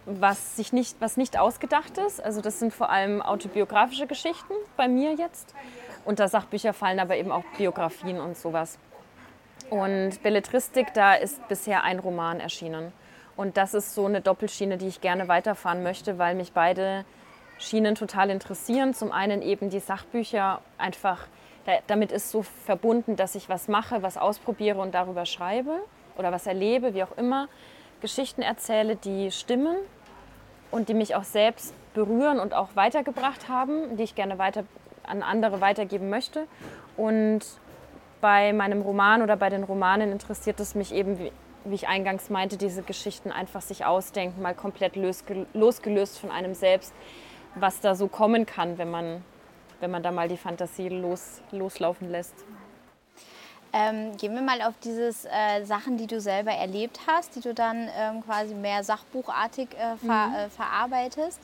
was, 0.06 0.56
sich 0.56 0.72
nicht, 0.72 0.96
was 1.00 1.16
nicht 1.16 1.38
ausgedacht 1.38 1.98
ist. 1.98 2.22
Also 2.22 2.40
das 2.40 2.58
sind 2.58 2.72
vor 2.72 2.90
allem 2.90 3.22
autobiografische 3.22 4.06
Geschichten 4.06 4.52
bei 4.76 4.88
mir 4.88 5.14
jetzt. 5.14 5.54
Unter 6.04 6.28
Sachbücher 6.28 6.72
fallen 6.72 6.98
aber 6.98 7.16
eben 7.16 7.30
auch 7.30 7.44
Biografien 7.56 8.20
und 8.20 8.36
sowas. 8.36 8.78
Und 9.68 10.22
Belletristik, 10.22 10.92
da 10.94 11.14
ist 11.14 11.46
bisher 11.48 11.84
ein 11.84 11.98
Roman 11.98 12.40
erschienen. 12.40 12.92
Und 13.36 13.56
das 13.56 13.74
ist 13.74 13.94
so 13.94 14.06
eine 14.06 14.20
Doppelschiene, 14.20 14.76
die 14.76 14.88
ich 14.88 15.00
gerne 15.00 15.28
weiterfahren 15.28 15.82
möchte, 15.82 16.18
weil 16.18 16.34
mich 16.34 16.52
beide 16.52 17.04
Schienen 17.58 17.94
total 17.94 18.30
interessieren. 18.30 18.94
Zum 18.94 19.12
einen 19.12 19.42
eben 19.42 19.70
die 19.70 19.80
Sachbücher 19.80 20.60
einfach, 20.78 21.26
damit 21.86 22.10
ist 22.10 22.30
so 22.30 22.42
verbunden, 22.42 23.16
dass 23.16 23.34
ich 23.34 23.48
was 23.48 23.68
mache, 23.68 24.02
was 24.02 24.16
ausprobiere 24.16 24.80
und 24.80 24.94
darüber 24.94 25.26
schreibe 25.26 25.80
oder 26.16 26.32
was 26.32 26.46
erlebe, 26.46 26.94
wie 26.94 27.02
auch 27.02 27.16
immer. 27.16 27.48
Geschichten 28.00 28.42
erzähle, 28.42 28.96
die 28.96 29.30
stimmen 29.30 29.76
und 30.70 30.88
die 30.88 30.94
mich 30.94 31.14
auch 31.14 31.24
selbst 31.24 31.74
berühren 31.94 32.38
und 32.38 32.54
auch 32.54 32.68
weitergebracht 32.74 33.48
haben, 33.48 33.96
die 33.96 34.04
ich 34.04 34.14
gerne 34.14 34.38
weiter 34.38 34.64
an 35.02 35.22
andere 35.22 35.60
weitergeben 35.60 36.08
möchte. 36.08 36.46
Und 36.96 37.40
bei 38.20 38.52
meinem 38.52 38.82
Roman 38.82 39.22
oder 39.22 39.36
bei 39.36 39.48
den 39.48 39.64
Romanen 39.64 40.12
interessiert 40.12 40.60
es 40.60 40.74
mich 40.74 40.92
eben, 40.92 41.18
wie, 41.18 41.32
ich 41.74 41.88
eingangs 41.88 42.30
meinte, 42.30 42.56
diese 42.56 42.82
Geschichten 42.82 43.32
einfach 43.32 43.62
sich 43.62 43.84
ausdenken, 43.84 44.40
mal 44.42 44.54
komplett 44.54 44.96
losgelöst 44.96 46.18
von 46.18 46.30
einem 46.30 46.54
selbst, 46.54 46.94
was 47.54 47.80
da 47.80 47.94
so 47.94 48.08
kommen 48.08 48.46
kann, 48.46 48.78
wenn 48.78 48.90
man, 48.90 49.24
wenn 49.80 49.90
man 49.90 50.02
da 50.02 50.10
mal 50.10 50.28
die 50.28 50.36
Fantasie 50.36 50.88
los, 50.88 51.42
loslaufen 51.50 52.10
lässt. 52.10 52.44
Ähm, 53.72 54.16
gehen 54.16 54.34
wir 54.34 54.42
mal 54.42 54.62
auf 54.62 54.74
diese 54.82 55.08
äh, 55.30 55.64
Sachen, 55.64 55.96
die 55.96 56.06
du 56.06 56.20
selber 56.20 56.50
erlebt 56.50 57.00
hast, 57.06 57.36
die 57.36 57.40
du 57.40 57.54
dann 57.54 57.88
ähm, 57.96 58.24
quasi 58.24 58.54
mehr 58.54 58.82
sachbuchartig 58.82 59.68
äh, 59.74 59.96
ver, 59.96 60.26
mhm. 60.26 60.34
äh, 60.34 60.48
verarbeitest. 60.48 61.40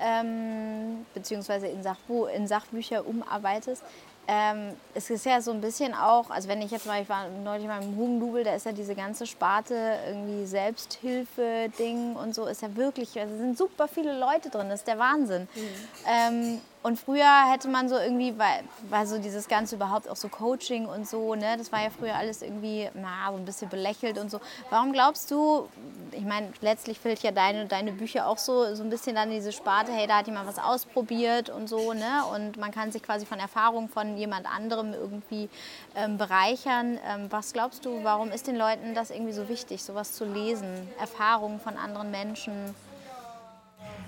ähm, 0.00 1.06
beziehungsweise 1.14 1.66
in, 1.66 1.82
Sachbu 1.82 2.26
in 2.26 2.46
Sachbücher 2.46 3.06
umarbeitest. 3.06 3.82
Ähm, 4.30 4.74
es 4.94 5.08
ist 5.08 5.24
ja 5.24 5.40
so 5.40 5.52
ein 5.52 5.62
bisschen 5.62 5.94
auch, 5.94 6.28
also 6.28 6.48
wenn 6.48 6.60
ich 6.60 6.70
jetzt 6.70 6.84
mal, 6.84 7.00
ich 7.00 7.08
war 7.08 7.28
neulich 7.44 7.66
mal 7.66 7.82
im 7.82 7.96
Hugendubel, 7.96 8.44
da 8.44 8.54
ist 8.54 8.66
ja 8.66 8.72
diese 8.72 8.94
ganze 8.94 9.26
Sparte 9.26 9.74
irgendwie 10.06 10.44
Selbsthilfe-Ding 10.44 12.14
und 12.14 12.34
so, 12.34 12.44
ist 12.44 12.60
ja 12.60 12.76
wirklich, 12.76 13.18
also 13.18 13.34
sind 13.38 13.56
super 13.56 13.88
viele 13.88 14.18
Leute 14.18 14.50
drin, 14.50 14.68
das 14.68 14.80
ist 14.80 14.88
der 14.88 14.98
Wahnsinn. 14.98 15.48
Mhm. 15.54 16.60
Und 16.82 16.98
früher 16.98 17.50
hätte 17.50 17.68
man 17.68 17.88
so 17.88 17.96
irgendwie, 17.96 18.38
weil, 18.38 18.62
weil 18.88 19.04
so 19.06 19.18
dieses 19.18 19.48
Ganze 19.48 19.74
überhaupt 19.74 20.08
auch 20.08 20.16
so 20.16 20.28
Coaching 20.28 20.86
und 20.86 21.08
so, 21.08 21.34
ne, 21.34 21.56
das 21.58 21.72
war 21.72 21.82
ja 21.82 21.90
früher 21.90 22.14
alles 22.14 22.40
irgendwie, 22.40 22.88
na, 22.94 23.30
so 23.32 23.36
ein 23.36 23.44
bisschen 23.44 23.68
belächelt 23.68 24.16
und 24.16 24.30
so. 24.30 24.40
Warum 24.70 24.92
glaubst 24.92 25.30
du, 25.32 25.68
ich 26.12 26.24
meine, 26.24 26.52
letztlich 26.60 27.00
fällt 27.00 27.20
ja 27.22 27.32
deine, 27.32 27.66
deine 27.66 27.90
Bücher 27.90 28.28
auch 28.28 28.38
so, 28.38 28.74
so 28.76 28.84
ein 28.84 28.90
bisschen 28.90 29.16
dann 29.16 29.30
diese 29.30 29.50
Sparte, 29.50 29.90
hey, 29.90 30.06
da 30.06 30.18
hat 30.18 30.28
jemand 30.28 30.46
was 30.46 30.58
ausprobiert 30.58 31.50
und 31.50 31.68
so, 31.68 31.94
ne, 31.94 32.24
und 32.34 32.56
man 32.58 32.70
kann 32.70 32.92
sich 32.92 33.02
quasi 33.02 33.26
von 33.26 33.40
Erfahrungen 33.40 33.88
von 33.88 34.16
jemand 34.16 34.46
anderem 34.46 34.92
irgendwie 34.92 35.48
ähm, 35.96 36.16
bereichern. 36.16 37.00
Ähm, 37.04 37.26
was 37.30 37.52
glaubst 37.52 37.84
du, 37.84 38.04
warum 38.04 38.30
ist 38.30 38.46
den 38.46 38.56
Leuten 38.56 38.94
das 38.94 39.10
irgendwie 39.10 39.32
so 39.32 39.48
wichtig, 39.48 39.82
sowas 39.82 40.12
zu 40.12 40.24
lesen, 40.24 40.88
Erfahrungen 41.00 41.58
von 41.58 41.76
anderen 41.76 42.12
Menschen? 42.12 42.74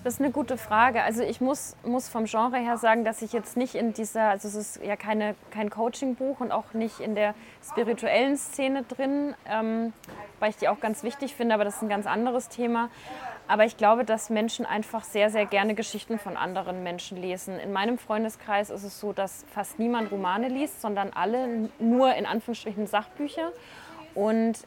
Das 0.03 0.15
ist 0.15 0.21
eine 0.21 0.31
gute 0.31 0.57
Frage. 0.57 1.03
Also 1.03 1.23
ich 1.23 1.43
muss, 1.43 1.77
muss 1.85 2.09
vom 2.09 2.25
Genre 2.25 2.57
her 2.57 2.79
sagen, 2.79 3.05
dass 3.05 3.21
ich 3.21 3.35
jetzt 3.35 3.59
nicht 3.59 3.75
in 3.75 3.93
dieser, 3.93 4.31
also 4.31 4.49
es 4.49 4.55
ist 4.55 4.83
ja 4.83 4.97
keine, 4.97 5.35
kein 5.51 5.69
Coaching-Buch 5.69 6.41
und 6.41 6.53
auch 6.53 6.73
nicht 6.73 7.01
in 7.01 7.15
der 7.15 7.35
spirituellen 7.63 8.39
Szene 8.39 8.83
drin, 8.85 9.35
ähm, 9.47 9.93
weil 10.39 10.51
ich 10.51 10.57
die 10.57 10.69
auch 10.69 10.81
ganz 10.81 11.03
wichtig 11.03 11.35
finde, 11.35 11.55
aber 11.55 11.65
das 11.65 11.77
ist 11.77 11.83
ein 11.83 11.91
ganz 11.91 12.07
anderes 12.07 12.49
Thema. 12.49 12.89
Aber 13.47 13.67
ich 13.67 13.77
glaube, 13.77 14.07
dass 14.07 14.31
Menschen 14.31 14.65
einfach 14.65 15.05
sehr, 15.05 15.29
sehr 15.29 15.45
gerne 15.45 15.75
Geschichten 15.75 16.19
von 16.19 16.39
anderen 16.39 16.83
Menschen 16.83 17.21
lesen. 17.21 17.59
In 17.59 17.73
meinem 17.73 17.99
Freundeskreis 17.99 18.71
ist 18.71 18.85
es 18.85 19.01
so, 19.01 19.13
dass 19.13 19.45
fast 19.53 19.79
niemand 19.79 20.11
Romane 20.11 20.49
liest, 20.49 20.81
sondern 20.81 21.11
alle 21.13 21.69
nur 21.79 22.15
in 22.15 22.25
Anführungsstrichen 22.25 22.87
Sachbücher. 22.87 23.53
Und 24.15 24.67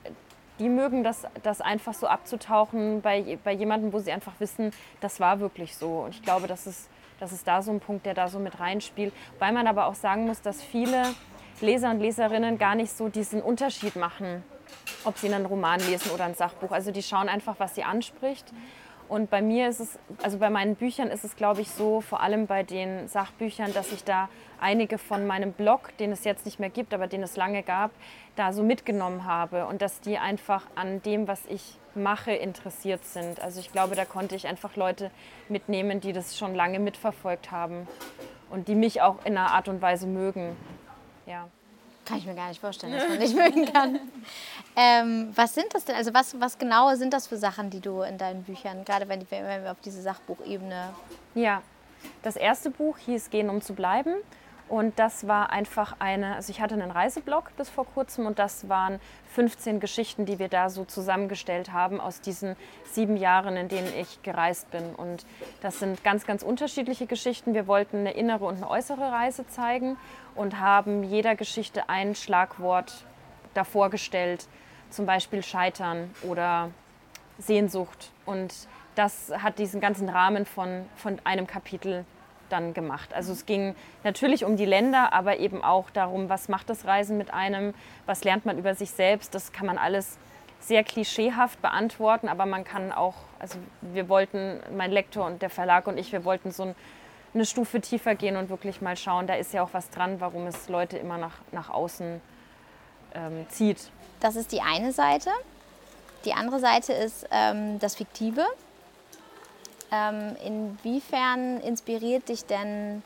die 0.60 0.70
mögen 0.70 1.04
das, 1.04 1.26
das 1.42 1.62
einfach 1.62 1.94
so 1.94 2.08
abzutauchen 2.08 3.02
bei, 3.02 3.38
bei 3.44 3.52
jemandem, 3.52 3.92
wo 3.94 4.00
sie 4.00 4.12
einfach 4.12 4.34
wissen, 4.40 4.72
das 5.02 5.20
war 5.20 5.40
wirklich 5.40 5.76
so. 5.76 6.02
Und 6.02 6.16
ich 6.16 6.22
glaube, 6.22 6.48
das 6.48 6.68
ist, 6.68 6.90
das 7.20 7.32
ist 7.32 7.48
da 7.48 7.62
so 7.62 7.72
ein 7.72 7.80
Punkt, 7.80 8.06
der 8.06 8.14
da 8.14 8.28
so 8.28 8.40
mit 8.40 8.60
reinspielt. 8.60 9.14
Weil 9.40 9.52
man 9.52 9.68
aber 9.68 9.88
auch 9.88 9.96
sagen 9.96 10.26
muss, 10.26 10.42
dass 10.42 10.62
viele 10.62 11.04
Leser 11.62 11.92
und 11.92 12.00
Leserinnen 12.00 12.58
gar 12.58 12.76
nicht 12.76 12.96
so 12.96 13.10
diesen 13.10 13.42
Unterschied 13.42 13.96
machen, 13.96 14.44
ob 15.06 15.18
sie 15.18 15.34
einen 15.34 15.46
Roman 15.46 15.80
lesen 15.80 16.12
oder 16.12 16.26
ein 16.26 16.36
Sachbuch. 16.36 16.72
Also 16.72 16.92
die 16.92 17.04
schauen 17.04 17.30
einfach, 17.30 17.56
was 17.58 17.76
sie 17.76 17.84
anspricht. 17.84 18.52
Und 19.10 19.30
bei 19.30 19.42
mir 19.42 19.68
ist 19.68 19.80
es, 19.80 20.00
also 20.24 20.40
bei 20.40 20.50
meinen 20.50 20.76
Büchern 20.76 21.10
ist 21.10 21.24
es, 21.24 21.36
glaube 21.36 21.62
ich, 21.62 21.70
so, 21.70 22.02
vor 22.02 22.22
allem 22.22 22.48
bei 22.48 22.64
den 22.64 23.08
Sachbüchern, 23.08 23.74
dass 23.74 23.92
ich 23.92 24.04
da 24.04 24.30
einige 24.60 24.98
von 24.98 25.28
meinem 25.28 25.52
Blog, 25.52 25.96
den 25.98 26.12
es 26.12 26.24
jetzt 26.24 26.46
nicht 26.46 26.60
mehr 26.60 26.70
gibt, 26.70 26.94
aber 26.94 27.08
den 27.08 27.22
es 27.22 27.36
lange 27.36 27.64
gab, 27.64 27.92
da 28.36 28.54
so 28.54 28.64
mitgenommen 28.64 29.26
habe 29.26 29.68
und 29.68 29.82
dass 29.82 30.02
die 30.02 30.18
einfach 30.18 30.66
an 30.76 31.02
dem, 31.04 31.28
was 31.28 31.46
ich 31.48 31.78
mache, 31.96 32.32
interessiert 32.32 33.06
sind. 33.06 33.40
Also 33.40 33.60
ich 33.60 33.72
glaube, 33.72 33.96
da 33.96 34.06
konnte 34.06 34.36
ich 34.36 34.48
einfach 34.48 34.76
Leute 34.76 35.12
mitnehmen, 35.50 36.02
die 36.02 36.14
das 36.14 36.38
schon 36.38 36.56
lange 36.56 36.80
mitverfolgt 36.80 37.52
haben 37.52 37.88
und 38.50 38.68
die 38.68 38.76
mich 38.76 39.02
auch 39.02 39.24
in 39.26 39.38
einer 39.38 39.52
Art 39.52 39.68
und 39.68 39.82
Weise 39.82 40.08
mögen. 40.08 40.56
Ja. 41.26 41.48
Kann 42.06 42.18
ich 42.18 42.26
mir 42.26 42.36
gar 42.36 42.50
nicht 42.50 42.60
vorstellen, 42.60 42.92
dass 42.94 43.08
man 43.08 43.18
nicht 43.18 43.36
mögen 43.36 43.72
kann. 43.72 44.00
Ähm, 44.76 45.32
was 45.36 45.54
sind 45.54 45.68
das 45.74 45.86
denn? 45.86 45.96
Also 45.96 46.14
was, 46.14 46.40
was 46.40 46.58
genau 46.58 46.94
sind 46.96 47.14
das 47.14 47.28
für 47.28 47.38
Sachen, 47.38 47.70
die 47.70 47.80
du 47.80 48.02
in 48.02 48.18
deinen 48.18 48.44
Büchern, 48.44 48.84
gerade 48.84 49.08
wenn, 49.08 49.26
wenn 49.30 49.64
wir 49.64 49.72
auf 49.72 49.80
diese 49.80 50.02
Sachbuchebene... 50.02 50.90
Ja, 51.36 51.62
das 52.22 52.36
erste 52.36 52.70
Buch 52.72 52.98
hieß 52.98 53.30
Gehen, 53.30 53.50
um 53.50 53.62
zu 53.62 53.74
bleiben. 53.74 54.16
Und 54.74 54.98
das 54.98 55.28
war 55.28 55.52
einfach 55.52 55.98
eine, 56.00 56.34
also 56.34 56.50
ich 56.50 56.60
hatte 56.60 56.74
einen 56.74 56.90
Reiseblog 56.90 57.56
bis 57.58 57.70
vor 57.70 57.86
kurzem 57.86 58.26
und 58.26 58.40
das 58.40 58.70
waren 58.70 59.00
15 59.36 59.80
Geschichten, 59.80 60.26
die 60.26 60.40
wir 60.40 60.48
da 60.48 60.72
so 60.72 60.84
zusammengestellt 60.84 61.72
haben 61.72 62.02
aus 62.02 62.22
diesen 62.22 62.56
sieben 62.92 63.16
Jahren, 63.16 63.56
in 63.56 63.68
denen 63.68 63.94
ich 63.96 64.24
gereist 64.24 64.72
bin. 64.72 64.96
Und 64.96 65.28
das 65.62 65.78
sind 65.78 66.04
ganz, 66.04 66.26
ganz 66.26 66.42
unterschiedliche 66.42 67.06
Geschichten. 67.06 67.54
Wir 67.54 67.68
wollten 67.68 67.98
eine 67.98 68.14
innere 68.14 68.46
und 68.46 68.56
eine 68.56 68.68
äußere 68.68 69.12
Reise 69.12 69.46
zeigen 69.46 69.96
und 70.34 70.60
haben 70.60 71.04
jeder 71.04 71.36
Geschichte 71.36 71.88
ein 71.88 72.16
Schlagwort 72.16 73.06
davor 73.54 73.92
gestellt, 73.92 74.48
zum 74.90 75.06
Beispiel 75.06 75.44
Scheitern 75.44 76.10
oder 76.24 76.72
Sehnsucht. 77.38 78.10
Und 78.26 78.52
das 78.96 79.32
hat 79.38 79.60
diesen 79.60 79.82
ganzen 79.82 80.10
Rahmen 80.10 80.48
von, 80.48 80.88
von 80.96 81.20
einem 81.26 81.46
Kapitel 81.46 82.06
dann 82.54 82.74
gemacht. 82.74 83.14
Also 83.14 83.34
es 83.34 83.46
ging 83.46 83.76
natürlich 84.04 84.46
um 84.46 84.56
die 84.56 84.66
Länder, 84.66 85.12
aber 85.12 85.38
eben 85.40 85.62
auch 85.64 85.90
darum, 85.90 86.30
was 86.30 86.48
macht 86.48 86.70
das 86.70 86.86
Reisen 86.86 87.18
mit 87.18 87.34
einem, 87.34 87.74
was 88.06 88.24
lernt 88.24 88.46
man 88.46 88.58
über 88.58 88.76
sich 88.76 88.92
selbst. 88.92 89.36
Das 89.36 89.52
kann 89.52 89.66
man 89.66 89.78
alles 89.78 90.18
sehr 90.62 90.84
klischeehaft 90.84 91.62
beantworten, 91.62 92.30
aber 92.30 92.46
man 92.46 92.64
kann 92.64 92.94
auch, 92.94 93.16
also 93.40 93.58
wir 93.82 94.08
wollten, 94.08 94.60
mein 94.78 94.92
Lektor 94.92 95.26
und 95.26 95.42
der 95.42 95.50
Verlag 95.50 95.88
und 95.88 95.98
ich, 95.98 96.14
wir 96.14 96.24
wollten 96.24 96.52
so 96.52 96.64
ein, 96.64 96.76
eine 97.34 97.46
Stufe 97.46 97.82
tiefer 97.82 98.16
gehen 98.16 98.38
und 98.38 98.50
wirklich 98.50 98.80
mal 98.80 98.96
schauen, 98.96 99.28
da 99.28 99.34
ist 99.34 99.54
ja 99.54 99.64
auch 99.64 99.74
was 99.74 99.90
dran, 99.90 100.22
warum 100.22 100.48
es 100.48 100.70
Leute 100.70 100.98
immer 100.98 101.18
nach, 101.18 101.36
nach 101.52 101.70
außen 101.70 102.22
ähm, 103.16 103.46
zieht. 103.50 103.90
Das 104.20 104.36
ist 104.36 104.52
die 104.52 104.62
eine 104.62 104.92
Seite. 104.94 105.32
Die 106.26 106.34
andere 106.34 106.60
Seite 106.60 106.94
ist 106.94 107.28
ähm, 107.32 107.80
das 107.80 107.96
Fiktive. 107.96 108.46
Ähm, 109.94 110.36
inwiefern 110.44 111.60
inspiriert 111.60 112.28
dich 112.28 112.46
denn 112.46 113.04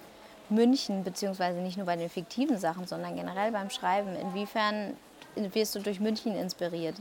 München, 0.49 1.03
beziehungsweise 1.03 1.59
nicht 1.59 1.75
nur 1.75 1.85
bei 1.85 1.97
den 1.97 2.09
fiktiven 2.09 2.57
Sachen, 2.57 2.87
sondern 2.87 3.17
generell 3.17 3.51
beim 3.51 3.69
Schreiben? 3.69 4.15
Inwiefern 4.15 4.95
wirst 5.35 5.75
du 5.75 5.79
durch 5.79 5.99
München 5.99 6.33
inspiriert? 6.37 6.95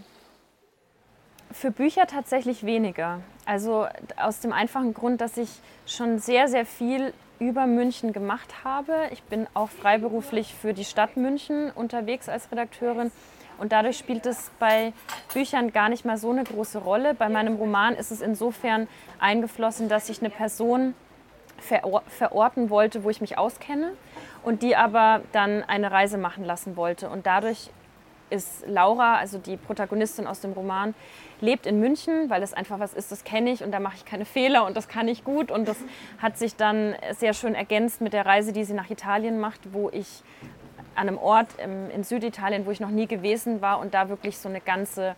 Für 1.53 1.71
Bücher 1.71 2.09
tatsächlich 2.09 2.67
weniger. 2.67 3.21
Also 3.45 3.87
aus 4.17 4.41
dem 4.41 4.53
einfachen 4.53 4.93
Grund, 4.93 5.21
dass 5.21 5.37
ich 5.37 5.51
schon 5.87 6.19
sehr, 6.19 6.49
sehr 6.49 6.67
viel 6.67 7.15
über 7.39 7.69
München 7.69 8.13
gemacht 8.13 8.65
habe. 8.65 9.09
Ich 9.13 9.23
bin 9.23 9.47
auch 9.55 9.71
freiberuflich 9.71 10.53
für 10.53 10.75
die 10.75 10.85
Stadt 10.85 11.17
München 11.17 11.71
unterwegs 11.71 12.29
als 12.29 12.51
Redakteurin 12.51 13.13
und 13.59 13.73
dadurch 13.73 13.99
spielt 13.99 14.27
es 14.27 14.51
bei 14.59 14.93
Büchern 15.33 15.73
gar 15.73 15.89
nicht 15.89 16.05
mal 16.05 16.17
so 16.17 16.31
eine 16.31 16.45
große 16.45 16.79
Rolle. 16.79 17.15
Bei 17.15 17.29
meinem 17.29 17.57
Roman 17.57 17.95
ist 17.95 18.11
es 18.11 18.21
insofern 18.21 18.89
eingeflossen, 19.19 19.89
dass 19.89 20.09
ich 20.09 20.21
eine 20.21 20.31
Person 20.31 20.95
verorten 21.59 22.69
wollte, 22.69 23.03
wo 23.03 23.11
ich 23.11 23.21
mich 23.21 23.39
auskenne 23.39 23.93
und 24.43 24.63
die 24.63 24.77
aber 24.77 25.23
dann 25.33 25.63
eine 25.63 25.91
Reise 25.91 26.19
machen 26.19 26.45
lassen 26.45 26.77
wollte. 26.77 27.09
Und 27.09 27.27
dadurch 27.27 27.71
ist 28.29 28.67
Laura, 28.67 29.17
also 29.17 29.39
die 29.39 29.57
Protagonistin 29.57 30.27
aus 30.27 30.41
dem 30.41 30.53
Roman, 30.53 30.95
lebt 31.41 31.67
in 31.67 31.81
München, 31.81 32.29
weil 32.29 32.43
es 32.43 32.55
einfach 32.55 32.79
was 32.79 32.93
ist, 32.93 33.13
das 33.13 33.25
kenne 33.25 33.51
ich 33.51 33.63
und 33.63 33.73
da 33.73 33.81
mache 33.81 33.97
ich 33.97 34.05
keine 34.05 34.25
Fehler 34.25 34.67
und 34.67 34.77
das 34.77 34.89
kann 34.89 35.09
ich 35.09 35.25
gut. 35.25 35.51
Und 35.51 35.69
das 35.69 35.77
hat 36.19 36.37
sich 36.37 36.57
dann 36.57 36.95
sehr 37.13 37.35
schön 37.35 37.55
ergänzt 37.55 38.01
mit 38.01 38.13
der 38.13 38.27
Reise, 38.27 38.53
die 38.53 38.65
sie 38.65 38.75
nach 38.75 38.91
Italien 38.91 39.39
macht, 39.39 39.73
wo 39.73 39.91
ich 39.91 40.23
an 40.97 41.09
einem 41.09 41.19
Ort 41.19 41.49
im, 41.63 41.91
in 41.91 42.05
Süditalien, 42.05 42.67
wo 42.67 42.71
ich 42.71 42.81
noch 42.81 42.91
nie 42.91 43.07
gewesen 43.07 43.61
war 43.61 43.79
und 43.79 43.95
da 43.95 44.09
wirklich 44.09 44.39
so 44.39 44.49
eine 44.49 44.61
ganze 44.61 45.15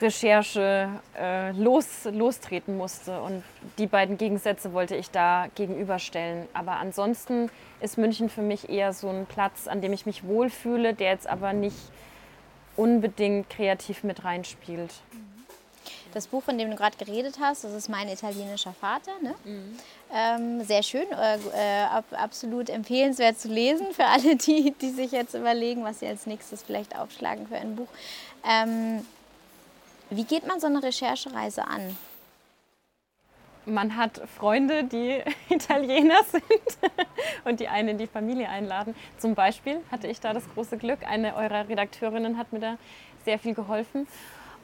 Recherche 0.00 0.88
äh, 1.18 1.52
los, 1.52 2.04
lostreten 2.04 2.76
musste. 2.76 3.20
Und 3.20 3.42
die 3.78 3.86
beiden 3.86 4.18
Gegensätze 4.18 4.72
wollte 4.72 4.94
ich 4.96 5.10
da 5.10 5.46
gegenüberstellen. 5.54 6.46
Aber 6.52 6.72
ansonsten 6.72 7.50
ist 7.80 7.96
München 7.96 8.28
für 8.28 8.42
mich 8.42 8.68
eher 8.68 8.92
so 8.92 9.08
ein 9.08 9.26
Platz, 9.26 9.66
an 9.68 9.80
dem 9.80 9.92
ich 9.92 10.06
mich 10.06 10.24
wohlfühle, 10.24 10.94
der 10.94 11.12
jetzt 11.12 11.26
aber 11.26 11.52
nicht 11.52 11.76
unbedingt 12.76 13.48
kreativ 13.48 14.04
mit 14.04 14.24
reinspielt. 14.24 14.92
Das 16.16 16.28
Buch, 16.28 16.42
von 16.42 16.56
dem 16.56 16.70
du 16.70 16.76
gerade 16.76 16.96
geredet 16.96 17.36
hast, 17.42 17.64
das 17.64 17.74
ist 17.74 17.90
Mein 17.90 18.08
italienischer 18.08 18.72
Vater. 18.72 19.12
Ne? 19.20 19.34
Mhm. 19.44 19.78
Ähm, 20.14 20.64
sehr 20.64 20.82
schön, 20.82 21.04
äh, 21.12 21.36
äh, 21.52 21.84
ab, 21.84 22.06
absolut 22.12 22.70
empfehlenswert 22.70 23.38
zu 23.38 23.48
lesen 23.48 23.88
für 23.92 24.06
alle, 24.06 24.34
die, 24.34 24.72
die 24.80 24.88
sich 24.88 25.12
jetzt 25.12 25.34
überlegen, 25.34 25.84
was 25.84 26.00
sie 26.00 26.06
als 26.06 26.24
nächstes 26.24 26.62
vielleicht 26.62 26.98
aufschlagen 26.98 27.46
für 27.48 27.56
ein 27.56 27.76
Buch. 27.76 27.88
Ähm, 28.48 29.04
wie 30.08 30.24
geht 30.24 30.46
man 30.46 30.58
so 30.58 30.68
eine 30.68 30.82
Recherchereise 30.82 31.68
an? 31.68 31.98
Man 33.66 33.94
hat 33.98 34.22
Freunde, 34.38 34.84
die 34.84 35.20
Italiener 35.54 36.22
sind 36.30 36.42
und 37.44 37.60
die 37.60 37.68
einen 37.68 37.88
in 37.88 37.98
die 37.98 38.06
Familie 38.06 38.48
einladen. 38.48 38.94
Zum 39.18 39.34
Beispiel 39.34 39.82
hatte 39.90 40.06
ich 40.06 40.18
da 40.18 40.32
das 40.32 40.44
große 40.54 40.78
Glück, 40.78 41.00
eine 41.06 41.36
eurer 41.36 41.68
Redakteurinnen 41.68 42.38
hat 42.38 42.54
mir 42.54 42.60
da 42.60 42.78
sehr 43.26 43.38
viel 43.38 43.52
geholfen. 43.52 44.06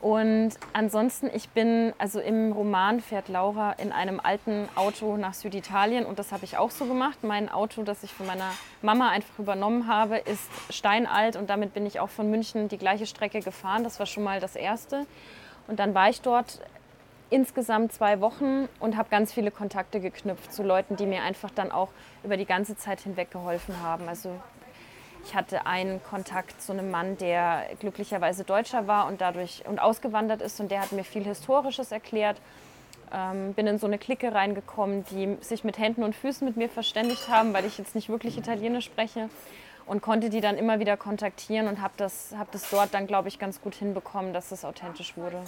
Und 0.03 0.51
ansonsten, 0.73 1.31
ich 1.33 1.49
bin, 1.51 1.93
also 1.97 2.19
im 2.19 2.51
Roman 2.51 3.01
fährt 3.01 3.29
Laura 3.29 3.71
in 3.75 3.93
einem 3.93 4.19
alten 4.19 4.69
Auto 4.75 5.17
nach 5.17 5.33
Süditalien 5.33 6.05
und 6.05 6.19
das 6.19 6.33
habe 6.33 6.45
ich 6.45 6.59
auch 6.59 6.73
so 6.73 6.87
gemacht. 6.87 7.19
Mein 7.23 7.49
Auto, 7.49 7.85
das 7.85 8.03
ich 8.03 8.13
von 8.13 8.27
meiner 8.27 8.51
Mama 8.83 9.11
einfach 9.11 9.39
übernommen 9.39 9.87
habe, 9.87 10.19
ist 10.19 10.51
steinalt 10.71 11.37
und 11.37 11.49
damit 11.49 11.73
bin 11.73 11.87
ich 11.87 12.01
auch 12.01 12.09
von 12.09 12.29
München 12.29 12.69
die 12.69 12.79
gleiche 12.79 13.07
Strecke 13.07 13.39
gefahren. 13.39 13.85
Das 13.85 14.01
war 14.01 14.07
schon 14.07 14.25
mal 14.25 14.41
das 14.41 14.57
Erste. 14.57 15.07
Und 15.69 15.79
dann 15.79 15.95
war 15.95 16.11
ich 16.11 16.21
dort 16.21 16.59
insgesamt 17.31 17.93
zwei 17.93 18.21
Wochen 18.21 18.69
und 18.81 18.97
habe 18.97 19.09
ganz 19.09 19.33
viele 19.33 19.53
Kontakte 19.53 20.01
geknüpft 20.01 20.53
zu 20.53 20.65
Leuten, 20.65 20.97
die 20.97 21.07
mir 21.07 21.23
einfach 21.23 21.51
dann 21.53 21.71
auch 21.71 21.91
über 22.25 22.37
die 22.37 22.45
ganze 22.45 22.77
Zeit 22.77 22.99
hinweg 23.03 23.31
geholfen 23.31 23.81
haben. 23.85 24.09
Also 24.09 24.31
ich 25.25 25.35
hatte 25.35 25.67
einen 25.67 26.03
Kontakt 26.03 26.61
zu 26.61 26.73
einem 26.73 26.91
Mann, 26.91 27.17
der 27.17 27.67
glücklicherweise 27.81 28.45
Deutscher 28.45 28.87
war 28.87 29.07
und 29.07 29.21
dadurch 29.21 29.65
und 29.67 29.79
ausgewandert 29.79 30.43
ist 30.43 30.61
und 30.61 30.71
der 30.71 30.81
hat 30.81 30.93
mir 30.93 31.05
viel 31.05 31.25
Historisches 31.25 31.93
erklärt. 31.93 32.41
Ähm, 33.13 33.53
bin 33.53 33.67
in 33.67 33.79
so 33.79 33.87
eine 33.87 33.99
Clique 33.99 34.35
reingekommen, 34.35 35.05
die 35.11 35.37
sich 35.41 35.65
mit 35.65 35.79
Händen 35.79 36.03
und 36.03 36.17
Füßen 36.17 36.47
mit 36.47 36.57
mir 36.57 36.69
verständigt 36.69 37.29
haben, 37.29 37.53
weil 37.53 37.67
ich 37.67 37.79
jetzt 37.79 37.95
nicht 37.95 38.09
wirklich 38.09 38.39
Italienisch 38.39 38.87
spreche 38.87 39.29
und 39.87 40.01
konnte 40.01 40.31
die 40.31 40.41
dann 40.41 40.57
immer 40.57 40.81
wieder 40.81 40.97
kontaktieren 40.97 41.69
und 41.69 41.83
habe 41.83 41.95
das, 41.97 42.35
hab 42.37 42.51
das 42.53 42.71
dort 42.71 42.95
dann, 42.95 43.07
glaube 43.07 43.29
ich, 43.29 43.39
ganz 43.39 43.61
gut 43.61 43.75
hinbekommen, 43.75 44.33
dass 44.33 44.51
es 44.51 44.65
authentisch 44.65 45.17
wurde. 45.17 45.43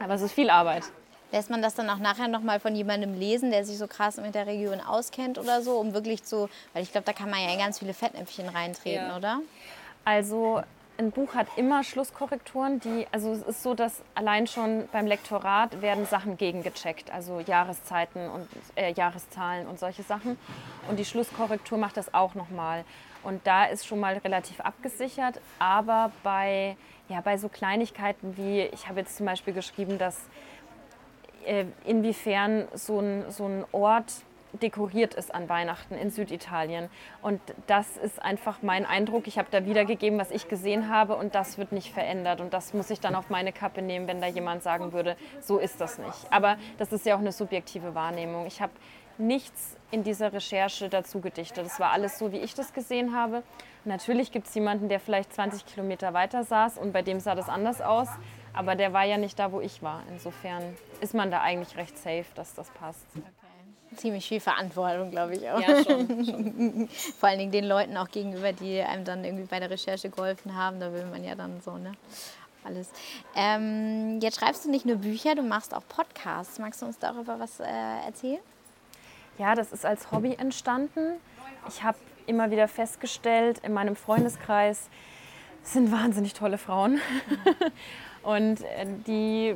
Aber 0.00 0.14
es 0.14 0.22
ist 0.22 0.32
viel 0.32 0.50
Arbeit. 0.50 0.84
Lässt 1.32 1.50
man 1.50 1.62
das 1.62 1.74
dann 1.74 1.88
auch 1.90 1.98
nachher 1.98 2.28
nochmal 2.28 2.60
von 2.60 2.74
jemandem 2.74 3.18
lesen, 3.18 3.50
der 3.50 3.64
sich 3.64 3.78
so 3.78 3.86
krass 3.86 4.18
mit 4.18 4.34
der 4.34 4.46
Region 4.46 4.80
auskennt 4.80 5.38
oder 5.38 5.62
so, 5.62 5.78
um 5.78 5.94
wirklich 5.94 6.22
zu, 6.22 6.48
weil 6.74 6.82
ich 6.82 6.92
glaube, 6.92 7.06
da 7.06 7.12
kann 7.12 7.30
man 7.30 7.40
ja 7.40 7.52
in 7.52 7.58
ganz 7.58 7.78
viele 7.78 7.94
Fettnäpfchen 7.94 8.48
reintreten, 8.48 9.08
ja. 9.08 9.16
oder? 9.16 9.40
Also 10.04 10.62
ein 10.98 11.10
Buch 11.10 11.34
hat 11.34 11.46
immer 11.56 11.82
Schlusskorrekturen, 11.84 12.80
die, 12.80 13.06
also 13.12 13.32
es 13.32 13.42
ist 13.42 13.62
so, 13.62 13.74
dass 13.74 14.02
allein 14.14 14.46
schon 14.46 14.88
beim 14.92 15.06
Lektorat 15.06 15.80
werden 15.80 16.06
Sachen 16.06 16.36
gegengecheckt, 16.36 17.10
also 17.10 17.40
Jahreszeiten 17.40 18.28
und 18.30 18.46
äh, 18.76 18.92
Jahreszahlen 18.92 19.66
und 19.66 19.78
solche 19.78 20.02
Sachen. 20.02 20.38
Und 20.88 20.98
die 20.98 21.04
Schlusskorrektur 21.04 21.78
macht 21.78 21.96
das 21.96 22.12
auch 22.12 22.34
nochmal. 22.34 22.84
Und 23.22 23.46
da 23.46 23.64
ist 23.64 23.86
schon 23.86 24.00
mal 24.00 24.16
relativ 24.18 24.60
abgesichert, 24.60 25.40
aber 25.58 26.12
bei, 26.22 26.76
ja, 27.08 27.20
bei 27.20 27.38
so 27.38 27.48
Kleinigkeiten 27.48 28.36
wie, 28.36 28.62
ich 28.62 28.88
habe 28.88 29.00
jetzt 29.00 29.16
zum 29.16 29.26
Beispiel 29.26 29.54
geschrieben, 29.54 29.98
dass 29.98 30.18
inwiefern 31.84 32.68
so 32.74 33.00
ein, 33.00 33.30
so 33.30 33.46
ein 33.46 33.64
Ort 33.72 34.12
dekoriert 34.60 35.14
ist 35.14 35.34
an 35.34 35.48
Weihnachten 35.48 35.94
in 35.94 36.10
Süditalien. 36.10 36.90
Und 37.22 37.40
das 37.66 37.96
ist 37.96 38.20
einfach 38.20 38.58
mein 38.62 38.84
Eindruck. 38.84 39.26
Ich 39.26 39.38
habe 39.38 39.48
da 39.50 39.64
wiedergegeben, 39.64 40.18
was 40.18 40.30
ich 40.30 40.48
gesehen 40.48 40.88
habe 40.88 41.16
und 41.16 41.34
das 41.34 41.58
wird 41.58 41.72
nicht 41.72 41.92
verändert. 41.92 42.40
Und 42.40 42.52
das 42.52 42.74
muss 42.74 42.90
ich 42.90 43.00
dann 43.00 43.14
auf 43.14 43.30
meine 43.30 43.52
Kappe 43.52 43.82
nehmen, 43.82 44.06
wenn 44.06 44.20
da 44.20 44.26
jemand 44.26 44.62
sagen 44.62 44.92
würde, 44.92 45.16
so 45.40 45.58
ist 45.58 45.80
das 45.80 45.98
nicht. 45.98 46.30
Aber 46.30 46.56
das 46.78 46.92
ist 46.92 47.06
ja 47.06 47.14
auch 47.14 47.20
eine 47.20 47.32
subjektive 47.32 47.94
Wahrnehmung. 47.94 48.46
Ich 48.46 48.60
habe 48.60 48.72
nichts 49.18 49.76
in 49.90 50.02
dieser 50.02 50.32
Recherche 50.32 50.88
dazu 50.88 51.20
gedichtet. 51.20 51.64
Das 51.64 51.80
war 51.80 51.92
alles 51.92 52.18
so, 52.18 52.32
wie 52.32 52.38
ich 52.38 52.54
das 52.54 52.72
gesehen 52.72 53.14
habe. 53.14 53.42
Natürlich 53.84 54.32
gibt 54.32 54.48
es 54.48 54.54
jemanden, 54.54 54.88
der 54.88 55.00
vielleicht 55.00 55.32
20 55.32 55.66
Kilometer 55.66 56.14
weiter 56.14 56.44
saß 56.44 56.78
und 56.78 56.92
bei 56.92 57.02
dem 57.02 57.20
sah 57.20 57.34
das 57.34 57.48
anders 57.48 57.80
aus. 57.80 58.08
Aber 58.54 58.74
der 58.74 58.92
war 58.92 59.04
ja 59.04 59.16
nicht 59.16 59.38
da, 59.38 59.52
wo 59.52 59.60
ich 59.60 59.82
war. 59.82 60.02
Insofern 60.10 60.76
ist 61.00 61.14
man 61.14 61.30
da 61.30 61.40
eigentlich 61.40 61.76
recht 61.76 61.96
safe, 61.96 62.26
dass 62.34 62.54
das 62.54 62.70
passt. 62.70 63.06
Okay. 63.16 63.26
Ziemlich 63.96 64.26
viel 64.26 64.40
Verantwortung, 64.40 65.10
glaube 65.10 65.36
ich 65.36 65.48
auch. 65.50 65.60
Ja, 65.60 65.82
schon, 65.82 66.24
schon. 66.24 66.88
Vor 67.18 67.28
allen 67.28 67.38
Dingen 67.38 67.52
den 67.52 67.64
Leuten 67.64 67.96
auch 67.96 68.08
gegenüber, 68.08 68.52
die 68.52 68.80
einem 68.80 69.04
dann 69.04 69.24
irgendwie 69.24 69.44
bei 69.44 69.60
der 69.60 69.70
Recherche 69.70 70.08
geholfen 70.08 70.56
haben. 70.56 70.80
Da 70.80 70.92
will 70.92 71.04
man 71.06 71.22
ja 71.24 71.34
dann 71.34 71.60
so, 71.60 71.76
ne? 71.76 71.92
Alles. 72.64 72.90
Ähm, 73.34 74.20
jetzt 74.22 74.38
schreibst 74.38 74.64
du 74.64 74.70
nicht 74.70 74.86
nur 74.86 74.96
Bücher, 74.96 75.34
du 75.34 75.42
machst 75.42 75.74
auch 75.74 75.82
Podcasts. 75.88 76.58
Magst 76.58 76.80
du 76.80 76.86
uns 76.86 76.98
darüber 76.98 77.38
was 77.38 77.60
äh, 77.60 77.64
erzählen? 78.06 78.40
Ja, 79.38 79.54
das 79.54 79.72
ist 79.72 79.84
als 79.84 80.10
Hobby 80.12 80.34
entstanden. 80.34 81.16
Ich 81.68 81.82
habe 81.82 81.98
immer 82.26 82.50
wieder 82.50 82.68
festgestellt, 82.68 83.58
in 83.58 83.72
meinem 83.72 83.96
Freundeskreis 83.96 84.88
sind 85.62 85.92
wahnsinnig 85.92 86.34
tolle 86.34 86.58
Frauen. 86.58 87.00
Und 88.22 88.62
äh, 88.62 88.86
die, 89.06 89.54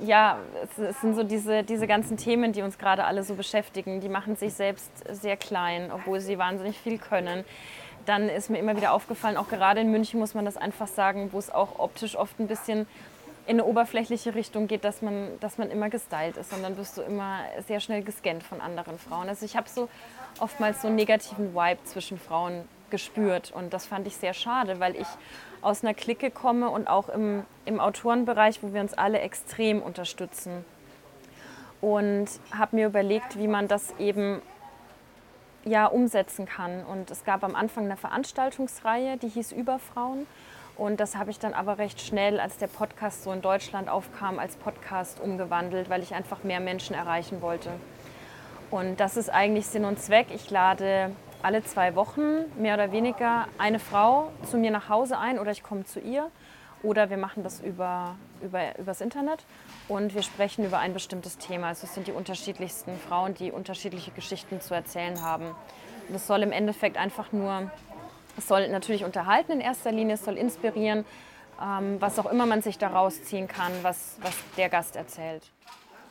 ja, 0.00 0.38
es 0.78 1.00
sind 1.00 1.14
so 1.14 1.22
diese, 1.22 1.62
diese 1.62 1.86
ganzen 1.86 2.16
Themen, 2.16 2.52
die 2.52 2.62
uns 2.62 2.78
gerade 2.78 3.04
alle 3.04 3.22
so 3.22 3.34
beschäftigen. 3.34 4.00
Die 4.00 4.08
machen 4.08 4.36
sich 4.36 4.54
selbst 4.54 4.90
sehr 5.10 5.36
klein, 5.36 5.90
obwohl 5.92 6.20
sie 6.20 6.38
wahnsinnig 6.38 6.78
viel 6.78 6.98
können. 6.98 7.44
Dann 8.06 8.28
ist 8.28 8.50
mir 8.50 8.58
immer 8.58 8.76
wieder 8.76 8.92
aufgefallen, 8.92 9.36
auch 9.36 9.48
gerade 9.48 9.80
in 9.80 9.90
München 9.90 10.18
muss 10.18 10.34
man 10.34 10.44
das 10.44 10.56
einfach 10.56 10.88
sagen, 10.88 11.28
wo 11.32 11.38
es 11.38 11.50
auch 11.50 11.78
optisch 11.78 12.16
oft 12.16 12.40
ein 12.40 12.48
bisschen 12.48 12.86
in 13.46 13.56
eine 13.56 13.64
oberflächliche 13.64 14.34
Richtung 14.34 14.68
geht, 14.68 14.84
dass 14.84 15.02
man, 15.02 15.28
dass 15.40 15.58
man 15.58 15.70
immer 15.70 15.88
gestylt 15.88 16.36
ist 16.36 16.52
und 16.52 16.62
dann 16.62 16.76
wirst 16.76 16.96
du 16.96 17.02
immer 17.02 17.40
sehr 17.66 17.80
schnell 17.80 18.02
gescannt 18.02 18.42
von 18.42 18.60
anderen 18.60 18.98
Frauen. 18.98 19.28
Also 19.28 19.44
ich 19.44 19.56
habe 19.56 19.68
so 19.68 19.88
oftmals 20.38 20.82
so 20.82 20.88
einen 20.88 20.96
negativen 20.96 21.54
Vibe 21.54 21.82
zwischen 21.84 22.18
Frauen 22.18 22.68
gespürt 22.92 23.50
und 23.50 23.72
das 23.72 23.86
fand 23.86 24.06
ich 24.06 24.16
sehr 24.16 24.34
schade, 24.34 24.78
weil 24.78 24.94
ich 24.94 25.08
aus 25.62 25.82
einer 25.82 25.94
Clique 25.94 26.30
komme 26.30 26.68
und 26.68 26.86
auch 26.86 27.08
im, 27.08 27.44
im 27.64 27.80
Autorenbereich, 27.80 28.62
wo 28.62 28.72
wir 28.72 28.80
uns 28.80 28.94
alle 28.94 29.18
extrem 29.18 29.82
unterstützen. 29.82 30.64
Und 31.80 32.28
habe 32.56 32.76
mir 32.76 32.86
überlegt, 32.86 33.36
wie 33.36 33.48
man 33.48 33.66
das 33.66 33.92
eben 33.98 34.40
ja, 35.64 35.86
umsetzen 35.86 36.46
kann. 36.46 36.84
Und 36.84 37.10
es 37.10 37.24
gab 37.24 37.42
am 37.42 37.56
Anfang 37.56 37.86
eine 37.86 37.96
Veranstaltungsreihe, 37.96 39.16
die 39.16 39.28
hieß 39.28 39.50
Über 39.50 39.80
Frauen. 39.80 40.26
Und 40.76 41.00
das 41.00 41.16
habe 41.16 41.30
ich 41.30 41.38
dann 41.38 41.54
aber 41.54 41.78
recht 41.78 42.00
schnell, 42.00 42.40
als 42.40 42.56
der 42.56 42.66
Podcast 42.66 43.24
so 43.24 43.32
in 43.32 43.42
Deutschland 43.42 43.88
aufkam, 43.88 44.38
als 44.38 44.56
Podcast 44.56 45.20
umgewandelt, 45.20 45.90
weil 45.90 46.02
ich 46.02 46.14
einfach 46.14 46.44
mehr 46.44 46.60
Menschen 46.60 46.94
erreichen 46.94 47.42
wollte. 47.42 47.70
Und 48.70 49.00
das 49.00 49.16
ist 49.16 49.28
eigentlich 49.28 49.66
Sinn 49.66 49.84
und 49.84 50.00
Zweck. 50.00 50.28
Ich 50.34 50.50
lade 50.50 51.10
alle 51.42 51.64
zwei 51.64 51.94
Wochen 51.94 52.44
mehr 52.60 52.74
oder 52.74 52.92
weniger 52.92 53.48
eine 53.58 53.78
Frau 53.78 54.30
zu 54.48 54.56
mir 54.56 54.70
nach 54.70 54.88
Hause 54.88 55.18
ein 55.18 55.38
oder 55.38 55.50
ich 55.50 55.62
komme 55.62 55.84
zu 55.84 56.00
ihr. 56.00 56.30
Oder 56.82 57.10
wir 57.10 57.16
machen 57.16 57.44
das 57.44 57.60
über, 57.60 58.16
über, 58.42 58.76
übers 58.76 59.00
Internet 59.00 59.44
und 59.86 60.16
wir 60.16 60.22
sprechen 60.22 60.64
über 60.64 60.78
ein 60.78 60.92
bestimmtes 60.92 61.38
Thema. 61.38 61.68
Also 61.68 61.86
es 61.86 61.94
sind 61.94 62.08
die 62.08 62.12
unterschiedlichsten 62.12 62.98
Frauen, 62.98 63.34
die 63.34 63.52
unterschiedliche 63.52 64.10
Geschichten 64.10 64.60
zu 64.60 64.74
erzählen 64.74 65.22
haben. 65.22 65.54
Und 66.08 66.16
es 66.16 66.26
soll 66.26 66.42
im 66.42 66.50
Endeffekt 66.50 66.96
einfach 66.96 67.30
nur 67.30 67.70
es 68.36 68.48
soll 68.48 68.68
natürlich 68.68 69.04
unterhalten 69.04 69.52
in 69.52 69.60
erster 69.60 69.92
Linie, 69.92 70.14
es 70.14 70.24
soll 70.24 70.38
inspirieren, 70.38 71.04
ähm, 71.60 72.00
was 72.00 72.18
auch 72.18 72.26
immer 72.26 72.46
man 72.46 72.62
sich 72.62 72.78
daraus 72.78 73.22
ziehen 73.24 73.48
kann, 73.48 73.72
was, 73.82 74.16
was 74.22 74.34
der 74.56 74.68
Gast 74.68 74.96
erzählt. 74.96 75.42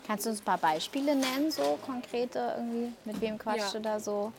Kannst 0.05 0.25
du 0.25 0.29
uns 0.29 0.41
ein 0.41 0.45
paar 0.45 0.57
Beispiele 0.57 1.15
nennen, 1.15 1.51
so 1.51 1.77
konkrete 1.85 2.55
irgendwie? 2.57 2.93
Mit 3.05 3.21
wem 3.21 3.37
quatschst 3.37 3.73
ja. 3.73 3.79
du 3.79 3.83
da 3.83 3.99
so? 3.99 4.31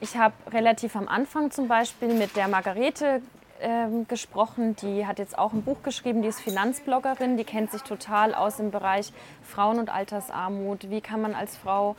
Ich 0.00 0.16
habe 0.16 0.34
relativ 0.52 0.94
am 0.96 1.08
Anfang 1.08 1.50
zum 1.50 1.68
Beispiel 1.68 2.12
mit 2.12 2.36
der 2.36 2.48
Margarete 2.48 3.22
ähm, 3.60 4.06
gesprochen. 4.06 4.76
Die 4.76 5.06
hat 5.06 5.18
jetzt 5.18 5.38
auch 5.38 5.52
ein 5.52 5.62
Buch 5.62 5.82
geschrieben, 5.82 6.22
die 6.22 6.28
ist 6.28 6.40
Finanzbloggerin, 6.40 7.36
die 7.36 7.44
kennt 7.44 7.70
sich 7.70 7.82
total 7.82 8.34
aus 8.34 8.60
im 8.60 8.70
Bereich 8.70 9.12
Frauen- 9.42 9.78
und 9.78 9.88
Altersarmut. 9.88 10.90
Wie 10.90 11.00
kann 11.00 11.22
man 11.22 11.34
als 11.34 11.56
Frau 11.56 11.96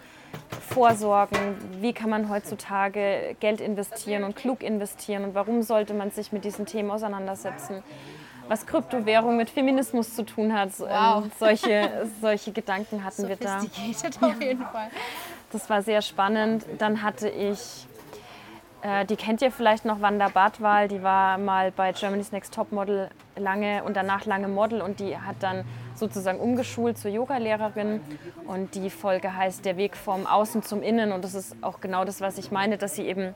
vorsorgen? 0.70 1.56
Wie 1.82 1.94
kann 1.94 2.12
man 2.12 2.30
heutzutage 2.30 3.36
Geld 3.40 3.62
investieren 3.62 4.24
und 4.24 4.36
klug 4.36 4.62
investieren? 4.62 5.24
Und 5.24 5.36
warum 5.36 5.64
sollte 5.64 5.94
man 5.96 6.12
sich 6.12 6.32
mit 6.32 6.46
diesen 6.46 6.68
Themen 6.68 6.92
auseinandersetzen? 6.92 7.82
Was 8.48 8.66
Kryptowährung 8.66 9.36
mit 9.36 9.50
Feminismus 9.50 10.16
zu 10.16 10.24
tun 10.24 10.54
hat. 10.54 10.70
Ähm, 10.80 10.86
wow. 10.88 11.24
Ähm, 11.24 11.32
solche, 11.38 12.08
solche 12.22 12.52
Gedanken 12.52 13.04
hatten 13.04 13.28
wir 13.28 13.36
da. 13.36 13.58
auf 13.60 14.42
jeden 14.42 14.66
Fall. 14.66 14.90
Das 15.52 15.70
war 15.70 15.82
sehr 15.82 16.02
spannend. 16.02 16.66
Dann 16.78 17.02
hatte 17.02 17.30
ich 17.30 17.87
äh, 18.82 19.06
die 19.06 19.16
kennt 19.16 19.42
ihr 19.42 19.52
vielleicht 19.52 19.86
noch, 19.86 20.02
Wanda 20.02 20.30
Badwal, 20.30 20.88
die 20.88 21.02
war 21.04 21.38
mal 21.38 21.72
bei 21.72 21.92
Germany's 21.94 22.32
Next 22.32 22.54
Top 22.54 22.72
Model 22.72 23.10
lange 23.36 23.84
und 23.84 23.96
danach 23.96 24.26
lange 24.26 24.48
Model 24.48 24.82
und 24.82 25.00
die 25.00 25.18
hat 25.18 25.38
dann 25.42 25.66
sozusagen 25.96 26.40
umgeschult 26.40 26.98
zur 26.98 27.12
Yogalehrerin. 27.12 28.02
Und 28.46 28.76
die 28.76 28.90
Folge 28.90 29.36
heißt 29.36 29.66
Der 29.66 29.78
Weg 29.78 29.98
vom 29.98 30.28
Außen 30.28 30.63
zum 30.63 30.84
Innen. 30.84 31.12
Und 31.12 31.24
das 31.24 31.34
ist 31.34 31.56
auch 31.62 31.82
genau 31.82 32.06
das, 32.06 32.22
was 32.22 32.38
ich 32.38 32.52
meine, 32.52 32.78
dass 32.78 32.96
sie 32.96 33.08
eben 33.08 33.34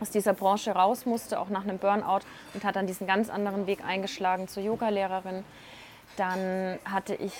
aus 0.00 0.10
dieser 0.10 0.32
Branche 0.32 0.72
raus 0.72 1.06
musste, 1.06 1.38
auch 1.38 1.50
nach 1.50 1.62
einem 1.62 1.78
Burnout 1.78 2.20
und 2.54 2.64
hat 2.64 2.76
dann 2.76 2.86
diesen 2.86 3.06
ganz 3.06 3.30
anderen 3.30 3.66
Weg 3.66 3.84
eingeschlagen 3.84 4.48
zur 4.48 4.62
Yogalehrerin. 4.62 5.44
Dann 6.16 6.78
hatte 6.84 7.14
ich 7.14 7.32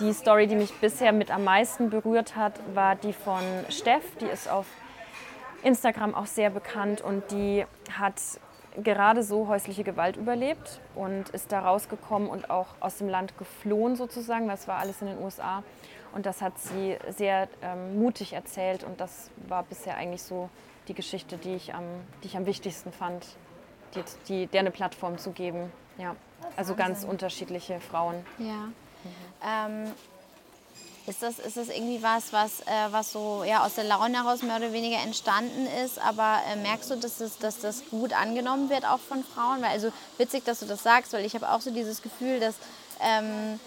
die 0.00 0.12
Story, 0.12 0.46
die 0.46 0.56
mich 0.56 0.72
bisher 0.80 1.12
mit 1.12 1.30
am 1.30 1.44
meisten 1.44 1.90
berührt 1.90 2.36
hat, 2.36 2.54
war 2.74 2.96
die 2.96 3.12
von 3.12 3.42
Steff, 3.68 4.02
die 4.20 4.26
ist 4.26 4.50
auf 4.50 4.66
Instagram 5.62 6.14
auch 6.14 6.26
sehr 6.26 6.50
bekannt 6.50 7.00
und 7.00 7.30
die 7.30 7.64
hat 7.92 8.20
gerade 8.82 9.22
so 9.22 9.48
häusliche 9.48 9.84
Gewalt 9.84 10.16
überlebt 10.16 10.80
und 10.94 11.28
ist 11.30 11.52
da 11.52 11.60
rausgekommen 11.60 12.28
und 12.28 12.50
auch 12.50 12.68
aus 12.80 12.98
dem 12.98 13.08
Land 13.08 13.36
geflohen 13.36 13.96
sozusagen. 13.96 14.48
Das 14.48 14.68
war 14.68 14.78
alles 14.78 15.00
in 15.02 15.08
den 15.08 15.18
USA 15.18 15.62
und 16.14 16.26
das 16.26 16.40
hat 16.40 16.58
sie 16.58 16.96
sehr 17.10 17.48
ähm, 17.62 17.98
mutig 17.98 18.32
erzählt 18.32 18.84
und 18.84 19.00
das 19.00 19.30
war 19.48 19.62
bisher 19.64 19.96
eigentlich 19.96 20.22
so 20.22 20.48
die 20.88 20.94
Geschichte, 20.94 21.36
die 21.36 21.54
ich 21.54 21.74
am, 21.74 21.84
die 22.22 22.28
ich 22.28 22.36
am 22.36 22.46
wichtigsten 22.46 22.92
fand, 22.92 23.26
die, 23.94 24.02
die, 24.28 24.46
der 24.46 24.60
eine 24.60 24.70
Plattform 24.70 25.18
zu 25.18 25.32
geben. 25.32 25.72
Ja, 25.98 26.16
also 26.56 26.74
ganz 26.74 27.04
unterschiedliche 27.04 27.80
Frauen. 27.80 28.24
Ja. 28.38 28.70
Mhm. 29.04 29.84
Ähm, 29.86 29.92
ist 31.10 31.22
das, 31.22 31.40
ist 31.40 31.56
das 31.56 31.68
irgendwie 31.68 32.02
was, 32.02 32.32
was, 32.32 32.60
äh, 32.60 32.92
was 32.92 33.10
so 33.10 33.42
ja, 33.44 33.64
aus 33.64 33.74
der 33.74 33.84
Laune 33.84 34.22
heraus 34.22 34.42
mehr 34.42 34.56
oder 34.56 34.72
weniger 34.72 34.98
entstanden 34.98 35.66
ist? 35.84 36.00
Aber 36.00 36.38
äh, 36.48 36.56
merkst 36.56 36.90
du, 36.90 36.96
dass 36.96 37.18
das, 37.18 37.38
dass 37.38 37.58
das 37.58 37.82
gut 37.90 38.12
angenommen 38.12 38.70
wird 38.70 38.86
auch 38.86 39.00
von 39.00 39.24
Frauen? 39.24 39.60
Weil, 39.60 39.70
also 39.70 39.92
witzig, 40.18 40.44
dass 40.44 40.60
du 40.60 40.66
das 40.66 40.84
sagst, 40.84 41.12
weil 41.12 41.24
ich 41.24 41.34
habe 41.34 41.50
auch 41.50 41.60
so 41.60 41.72
dieses 41.72 42.00
Gefühl, 42.00 42.38
dass, 42.38 42.54
ähm, 43.00 43.58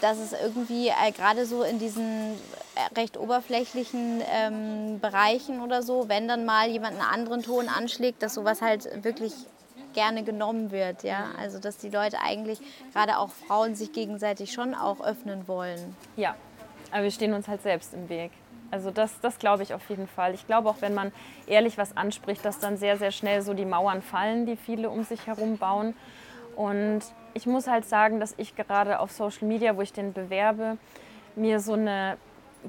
dass 0.00 0.16
es 0.16 0.32
irgendwie 0.32 0.88
äh, 0.88 1.12
gerade 1.12 1.44
so 1.44 1.62
in 1.62 1.78
diesen 1.78 2.32
äh, 2.74 2.94
recht 2.98 3.18
oberflächlichen 3.18 4.22
ähm, 4.26 5.00
Bereichen 5.00 5.60
oder 5.60 5.82
so, 5.82 6.08
wenn 6.08 6.28
dann 6.28 6.46
mal 6.46 6.70
jemand 6.70 6.98
einen 6.98 7.10
anderen 7.10 7.42
Ton 7.42 7.68
anschlägt, 7.68 8.22
dass 8.22 8.32
sowas 8.34 8.62
halt 8.62 9.04
wirklich 9.04 9.34
gerne 9.94 10.24
genommen 10.24 10.70
wird. 10.70 11.02
Ja? 11.02 11.30
Also 11.38 11.58
dass 11.58 11.76
die 11.76 11.90
Leute 11.90 12.18
eigentlich, 12.20 12.60
gerade 12.92 13.18
auch 13.18 13.30
Frauen, 13.30 13.74
sich 13.74 13.92
gegenseitig 13.92 14.52
schon 14.52 14.74
auch 14.74 15.00
öffnen 15.00 15.48
wollen. 15.48 15.96
Ja, 16.16 16.34
aber 16.90 17.04
wir 17.04 17.10
stehen 17.10 17.32
uns 17.32 17.48
halt 17.48 17.62
selbst 17.62 17.94
im 17.94 18.08
Weg. 18.08 18.30
Also 18.70 18.90
das, 18.90 19.20
das 19.20 19.38
glaube 19.38 19.62
ich 19.62 19.72
auf 19.72 19.88
jeden 19.88 20.06
Fall. 20.06 20.34
Ich 20.34 20.46
glaube 20.46 20.68
auch, 20.68 20.76
wenn 20.80 20.94
man 20.94 21.12
ehrlich 21.46 21.78
was 21.78 21.96
anspricht, 21.96 22.44
dass 22.44 22.58
dann 22.58 22.76
sehr, 22.76 22.98
sehr 22.98 23.12
schnell 23.12 23.40
so 23.42 23.54
die 23.54 23.64
Mauern 23.64 24.02
fallen, 24.02 24.44
die 24.44 24.56
viele 24.56 24.90
um 24.90 25.04
sich 25.04 25.26
herum 25.26 25.56
bauen. 25.56 25.94
Und 26.54 27.00
ich 27.34 27.46
muss 27.46 27.66
halt 27.66 27.86
sagen, 27.88 28.20
dass 28.20 28.34
ich 28.36 28.56
gerade 28.56 28.98
auf 29.00 29.10
Social 29.12 29.46
Media, 29.46 29.76
wo 29.76 29.80
ich 29.80 29.92
den 29.92 30.12
bewerbe, 30.12 30.76
mir 31.36 31.60
so 31.60 31.74
eine 31.74 32.18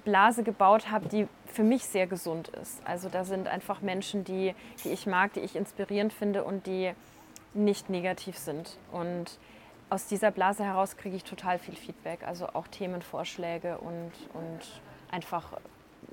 Blase 0.05 0.43
gebaut 0.43 0.91
habe, 0.91 1.10
die 1.10 1.27
für 1.52 1.64
mich 1.64 1.86
sehr 1.86 2.08
gesund 2.08 2.50
ist. 2.50 2.82
Also 2.86 3.10
da 3.10 3.26
sind 3.26 3.48
einfach 3.48 3.82
Menschen, 3.82 4.24
die, 4.24 4.56
die 4.84 4.90
ich 4.90 5.06
mag, 5.06 5.34
die 5.34 5.42
ich 5.42 5.56
inspirierend 5.56 6.14
finde 6.14 6.44
und 6.44 6.68
die 6.68 6.94
nicht 7.54 7.90
negativ 7.90 8.38
sind. 8.38 8.78
Und 8.92 9.38
aus 9.90 10.08
dieser 10.08 10.32
Blase 10.32 10.64
heraus 10.64 10.98
kriege 10.98 11.16
ich 11.16 11.24
total 11.24 11.58
viel 11.60 11.76
Feedback, 11.76 12.24
also 12.26 12.48
auch 12.50 12.68
Themenvorschläge 12.68 13.78
und, 13.80 14.12
und 14.34 14.60
einfach 15.12 15.54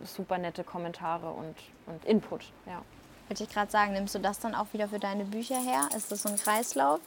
super 0.03 0.39
nette 0.39 0.65
Kommentare 0.65 1.31
und, 1.31 1.55
und 1.87 2.05
Input. 2.05 2.53
Ja. 2.67 2.83
Wollte 3.29 3.43
ich 3.43 3.51
gerade 3.51 3.71
sagen, 3.71 3.93
nimmst 3.93 4.15
du 4.15 4.21
das 4.21 4.39
dann 4.39 4.55
auch 4.55 4.73
wieder 4.73 4.89
für 4.89 4.99
deine 4.99 5.25
Bücher 5.25 5.61
her? 5.61 5.89
Ist 5.97 6.13
das 6.13 6.23
so 6.23 6.29
ein 6.29 6.37
Kreislauf? 6.37 7.01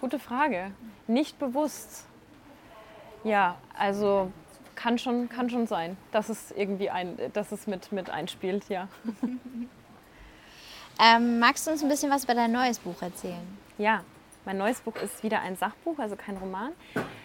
Gute 0.00 0.18
Frage. 0.18 0.70
Nicht 1.06 1.38
bewusst. 1.38 2.06
Ja, 3.24 3.56
also 3.76 4.30
kann 4.80 4.98
schon, 4.98 5.28
kann 5.28 5.50
schon 5.50 5.66
sein, 5.66 5.96
dass 6.10 6.28
es 6.28 6.52
irgendwie 6.52 6.90
ein, 6.90 7.18
dass 7.32 7.52
es 7.52 7.66
mit, 7.66 7.92
mit 7.92 8.08
einspielt, 8.08 8.68
ja. 8.68 8.88
ähm, 10.98 11.38
magst 11.38 11.66
du 11.66 11.70
uns 11.70 11.82
ein 11.82 11.88
bisschen 11.88 12.10
was 12.10 12.24
über 12.24 12.34
dein 12.34 12.52
neues 12.52 12.78
Buch 12.78 13.02
erzählen? 13.02 13.58
Ja, 13.76 14.02
mein 14.46 14.56
neues 14.56 14.80
Buch 14.80 14.96
ist 14.96 15.22
wieder 15.22 15.40
ein 15.40 15.56
Sachbuch, 15.56 15.98
also 15.98 16.16
kein 16.16 16.38
Roman. 16.38 16.72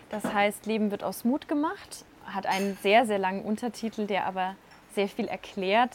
Das 0.09 0.25
heißt, 0.25 0.65
Leben 0.65 0.91
wird 0.91 1.03
aus 1.03 1.23
Mut 1.23 1.47
gemacht, 1.47 2.03
hat 2.25 2.45
einen 2.45 2.77
sehr, 2.83 3.05
sehr 3.05 3.19
langen 3.19 3.43
Untertitel, 3.43 4.05
der 4.05 4.25
aber 4.25 4.55
sehr 4.93 5.07
viel 5.07 5.27
erklärt. 5.27 5.91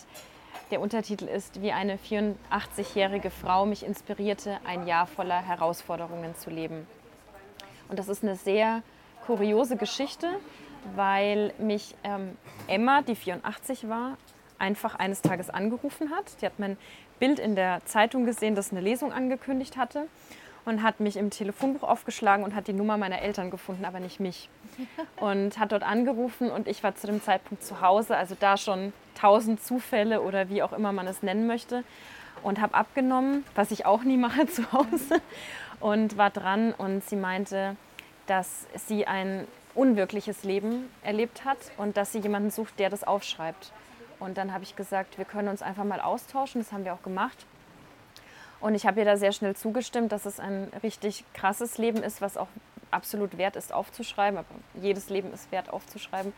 Der 0.70 0.80
Untertitel 0.80 1.26
ist, 1.26 1.60
wie 1.60 1.72
eine 1.72 1.98
84-jährige 1.98 3.30
Frau 3.30 3.66
mich 3.66 3.84
inspirierte, 3.84 4.58
ein 4.64 4.86
Jahr 4.86 5.06
voller 5.06 5.42
Herausforderungen 5.42 6.34
zu 6.36 6.48
leben. 6.48 6.86
Und 7.88 7.98
das 7.98 8.08
ist 8.08 8.22
eine 8.22 8.36
sehr 8.36 8.82
kuriose 9.26 9.76
Geschichte, 9.76 10.28
weil 10.94 11.52
mich 11.58 11.94
ähm, 12.04 12.36
Emma, 12.66 13.02
die 13.02 13.14
84 13.14 13.88
war, 13.88 14.16
einfach 14.58 14.94
eines 14.94 15.22
Tages 15.22 15.50
angerufen 15.50 16.10
hat. 16.10 16.40
Die 16.40 16.46
hat 16.46 16.58
mein 16.58 16.76
Bild 17.18 17.38
in 17.38 17.56
der 17.56 17.84
Zeitung 17.84 18.24
gesehen, 18.24 18.54
das 18.54 18.72
eine 18.72 18.80
Lesung 18.80 19.12
angekündigt 19.12 19.76
hatte 19.76 20.06
und 20.64 20.82
hat 20.82 21.00
mich 21.00 21.16
im 21.16 21.30
Telefonbuch 21.30 21.82
aufgeschlagen 21.82 22.44
und 22.44 22.54
hat 22.54 22.66
die 22.66 22.72
Nummer 22.72 22.96
meiner 22.96 23.20
Eltern 23.22 23.50
gefunden, 23.50 23.84
aber 23.84 24.00
nicht 24.00 24.20
mich. 24.20 24.48
Und 25.16 25.58
hat 25.58 25.72
dort 25.72 25.82
angerufen 25.82 26.50
und 26.50 26.68
ich 26.68 26.82
war 26.82 26.94
zu 26.94 27.06
dem 27.06 27.22
Zeitpunkt 27.22 27.62
zu 27.62 27.80
Hause, 27.80 28.16
also 28.16 28.36
da 28.38 28.56
schon 28.56 28.92
tausend 29.14 29.62
Zufälle 29.62 30.22
oder 30.22 30.48
wie 30.48 30.62
auch 30.62 30.72
immer 30.72 30.92
man 30.92 31.06
es 31.06 31.22
nennen 31.22 31.46
möchte. 31.46 31.84
Und 32.42 32.60
habe 32.60 32.74
abgenommen, 32.74 33.44
was 33.54 33.70
ich 33.70 33.84
auch 33.84 34.02
nie 34.04 34.16
mache 34.16 34.46
zu 34.48 34.70
Hause. 34.72 35.20
Und 35.80 36.16
war 36.16 36.30
dran 36.30 36.72
und 36.72 37.04
sie 37.04 37.16
meinte, 37.16 37.76
dass 38.26 38.66
sie 38.86 39.06
ein 39.06 39.46
unwirkliches 39.74 40.44
Leben 40.44 40.90
erlebt 41.02 41.44
hat 41.44 41.58
und 41.76 41.96
dass 41.96 42.12
sie 42.12 42.18
jemanden 42.18 42.50
sucht, 42.50 42.78
der 42.78 42.90
das 42.90 43.04
aufschreibt. 43.04 43.72
Und 44.18 44.36
dann 44.36 44.52
habe 44.52 44.64
ich 44.64 44.76
gesagt, 44.76 45.18
wir 45.18 45.24
können 45.24 45.48
uns 45.48 45.62
einfach 45.62 45.84
mal 45.84 46.00
austauschen. 46.00 46.60
Das 46.60 46.72
haben 46.72 46.84
wir 46.84 46.92
auch 46.92 47.02
gemacht. 47.02 47.46
Und 48.60 48.74
ich 48.74 48.86
habe 48.86 49.00
ihr 49.00 49.06
da 49.06 49.16
sehr 49.16 49.32
schnell 49.32 49.56
zugestimmt, 49.56 50.12
dass 50.12 50.26
es 50.26 50.38
ein 50.38 50.70
richtig 50.82 51.24
krasses 51.32 51.78
Leben 51.78 52.02
ist, 52.02 52.20
was 52.20 52.36
auch 52.36 52.48
absolut 52.90 53.38
wert 53.38 53.56
ist 53.56 53.72
aufzuschreiben. 53.72 54.38
Aber 54.38 54.48
jedes 54.74 55.08
Leben 55.08 55.32
ist 55.32 55.50
wert 55.50 55.70
aufzuschreiben. 55.72 56.32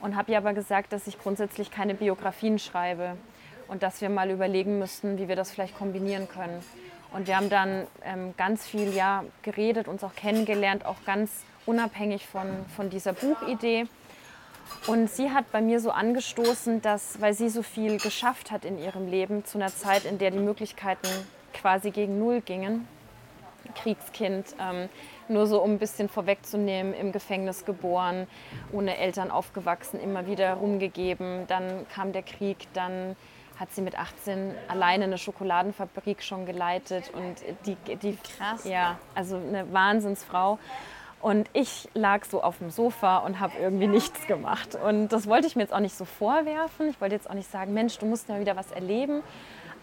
Und 0.00 0.16
habe 0.16 0.32
ihr 0.32 0.38
aber 0.38 0.52
gesagt, 0.52 0.92
dass 0.92 1.06
ich 1.06 1.18
grundsätzlich 1.20 1.70
keine 1.70 1.94
Biografien 1.94 2.58
schreibe 2.58 3.16
und 3.68 3.84
dass 3.84 4.00
wir 4.00 4.08
mal 4.08 4.30
überlegen 4.30 4.80
müssten, 4.80 5.16
wie 5.18 5.28
wir 5.28 5.36
das 5.36 5.52
vielleicht 5.52 5.78
kombinieren 5.78 6.28
können. 6.28 6.60
Und 7.12 7.28
wir 7.28 7.36
haben 7.36 7.50
dann 7.50 7.86
ähm, 8.04 8.34
ganz 8.36 8.66
viel 8.66 8.92
ja, 8.94 9.24
geredet, 9.42 9.86
uns 9.86 10.02
auch 10.02 10.16
kennengelernt, 10.16 10.84
auch 10.84 11.04
ganz 11.04 11.44
unabhängig 11.66 12.26
von, 12.26 12.48
von 12.76 12.90
dieser 12.90 13.12
Buchidee. 13.12 13.86
Und 14.86 15.10
sie 15.10 15.30
hat 15.30 15.50
bei 15.52 15.60
mir 15.60 15.80
so 15.80 15.90
angestoßen, 15.90 16.82
dass, 16.82 17.20
weil 17.20 17.34
sie 17.34 17.48
so 17.48 17.62
viel 17.62 17.98
geschafft 17.98 18.50
hat 18.50 18.64
in 18.64 18.78
ihrem 18.78 19.08
Leben, 19.08 19.44
zu 19.44 19.58
einer 19.58 19.68
Zeit, 19.68 20.04
in 20.04 20.18
der 20.18 20.30
die 20.30 20.38
Möglichkeiten 20.38 21.08
quasi 21.52 21.90
gegen 21.90 22.18
Null 22.18 22.40
gingen, 22.40 22.86
Kriegskind, 23.74 24.56
ähm, 24.60 24.88
nur 25.28 25.46
so 25.46 25.62
um 25.62 25.72
ein 25.72 25.78
bisschen 25.78 26.08
vorwegzunehmen, 26.08 26.94
im 26.94 27.12
Gefängnis 27.12 27.64
geboren, 27.64 28.26
ohne 28.72 28.96
Eltern 28.96 29.30
aufgewachsen, 29.30 30.00
immer 30.00 30.26
wieder 30.26 30.54
rumgegeben. 30.54 31.46
Dann 31.46 31.86
kam 31.88 32.12
der 32.12 32.22
Krieg, 32.22 32.68
dann 32.74 33.16
hat 33.58 33.72
sie 33.72 33.82
mit 33.82 33.96
18 33.96 34.54
alleine 34.68 35.04
eine 35.04 35.18
Schokoladenfabrik 35.18 36.22
schon 36.22 36.46
geleitet 36.46 37.12
und 37.14 37.36
die, 37.66 37.76
die 37.96 38.16
krass. 38.16 38.64
Ja, 38.64 38.98
also 39.14 39.36
eine 39.36 39.72
Wahnsinnsfrau. 39.72 40.58
Und 41.22 41.48
ich 41.52 41.88
lag 41.94 42.24
so 42.24 42.42
auf 42.42 42.58
dem 42.58 42.70
Sofa 42.70 43.18
und 43.18 43.38
habe 43.38 43.52
irgendwie 43.56 43.86
nichts 43.86 44.26
gemacht. 44.26 44.74
Und 44.74 45.10
das 45.10 45.28
wollte 45.28 45.46
ich 45.46 45.54
mir 45.54 45.62
jetzt 45.62 45.72
auch 45.72 45.78
nicht 45.78 45.96
so 45.96 46.04
vorwerfen. 46.04 46.90
Ich 46.90 47.00
wollte 47.00 47.14
jetzt 47.14 47.30
auch 47.30 47.34
nicht 47.34 47.48
sagen, 47.48 47.72
Mensch, 47.72 47.96
du 47.98 48.06
musst 48.06 48.28
ja 48.28 48.40
wieder 48.40 48.56
was 48.56 48.72
erleben. 48.72 49.22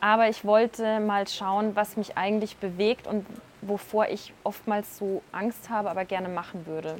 Aber 0.01 0.27
ich 0.27 0.43
wollte 0.43 0.99
mal 0.99 1.29
schauen, 1.29 1.77
was 1.77 1.95
mich 1.95 2.17
eigentlich 2.17 2.57
bewegt 2.57 3.07
und 3.07 3.25
wovor 3.61 4.09
ich 4.09 4.33
oftmals 4.43 4.97
so 4.97 5.21
Angst 5.31 5.69
habe, 5.69 5.89
aber 5.89 6.03
gerne 6.03 6.27
machen 6.27 6.65
würde. 6.65 6.97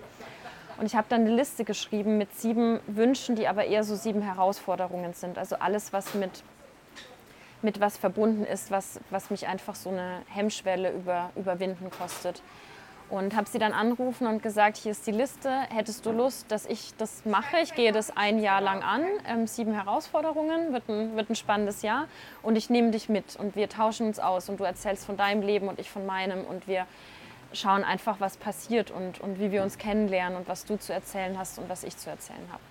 Und 0.78 0.86
ich 0.86 0.96
habe 0.96 1.08
dann 1.10 1.22
eine 1.22 1.36
Liste 1.36 1.66
geschrieben 1.66 2.18
mit 2.18 2.34
sieben 2.34 2.80
Wünschen, 2.88 3.36
die 3.36 3.46
aber 3.46 3.66
eher 3.66 3.84
so 3.84 3.96
sieben 3.96 4.22
Herausforderungen 4.22 5.14
sind. 5.14 5.38
Also 5.38 5.58
alles, 5.58 5.92
was 5.92 6.14
mit, 6.14 6.44
mit 7.62 7.82
was 7.82 7.98
verbunden 7.98 8.46
ist, 8.46 8.72
was, 8.72 9.02
was 9.10 9.32
mich 9.32 9.48
einfach 9.48 9.76
so 9.76 9.90
eine 9.90 10.22
Hemmschwelle 10.30 10.94
über, 10.94 11.32
überwinden 11.36 11.90
kostet 11.92 12.42
und 13.10 13.36
habe 13.36 13.50
sie 13.50 13.60
dann 13.60 13.74
angerufen 13.74 14.28
und 14.28 14.44
gesagt, 14.44 14.78
hier 14.78 14.92
ist 14.92 15.06
die 15.08 15.12
Liste, 15.12 15.50
hättest 15.70 16.06
du 16.06 16.12
Lust, 16.12 16.52
dass 16.52 16.66
ich 16.66 16.94
das 16.98 17.26
mache? 17.26 17.58
Ich 17.64 17.74
gehe 17.74 17.92
das 17.92 18.16
ein 18.16 18.40
Jahr 18.40 18.62
lang 18.62 18.84
an, 18.84 19.04
ähm, 19.28 19.48
sieben 19.48 19.74
Herausforderungen, 19.74 20.74
wird 20.74 20.88
ein, 20.90 21.16
wird 21.16 21.30
ein 21.30 21.36
spannendes 21.36 21.82
Jahr 21.82 22.08
und 22.42 22.56
ich 22.56 22.70
nehme 22.70 22.92
dich 22.92 23.10
mit 23.10 23.36
und 23.36 23.56
wir 23.56 23.70
tauschen 23.70 24.08
uns 24.08 24.20
aus 24.20 24.50
und 24.50 24.60
du 24.60 24.64
erzählst 24.64 25.06
von 25.06 25.18
deinem 25.18 25.42
Leben 25.42 25.68
und 25.68 25.80
ich 25.80 25.90
von 25.90 26.06
meinem 26.06 26.46
und 26.46 26.68
wir 26.68 26.86
schauen 27.54 27.84
einfach, 27.84 28.20
was 28.20 28.38
passiert 28.38 28.92
und, 28.92 29.20
und 29.20 29.40
wie 29.40 29.52
wir 29.52 29.64
uns 29.64 29.78
kennenlernen 29.78 30.38
und 30.38 30.48
was 30.48 30.66
du 30.66 30.78
zu 30.78 30.94
erzählen 30.94 31.38
hast 31.38 31.58
und 31.58 31.68
was 31.70 31.84
ich 31.84 31.98
zu 31.98 32.10
erzählen 32.10 32.48
habe. 32.52 32.62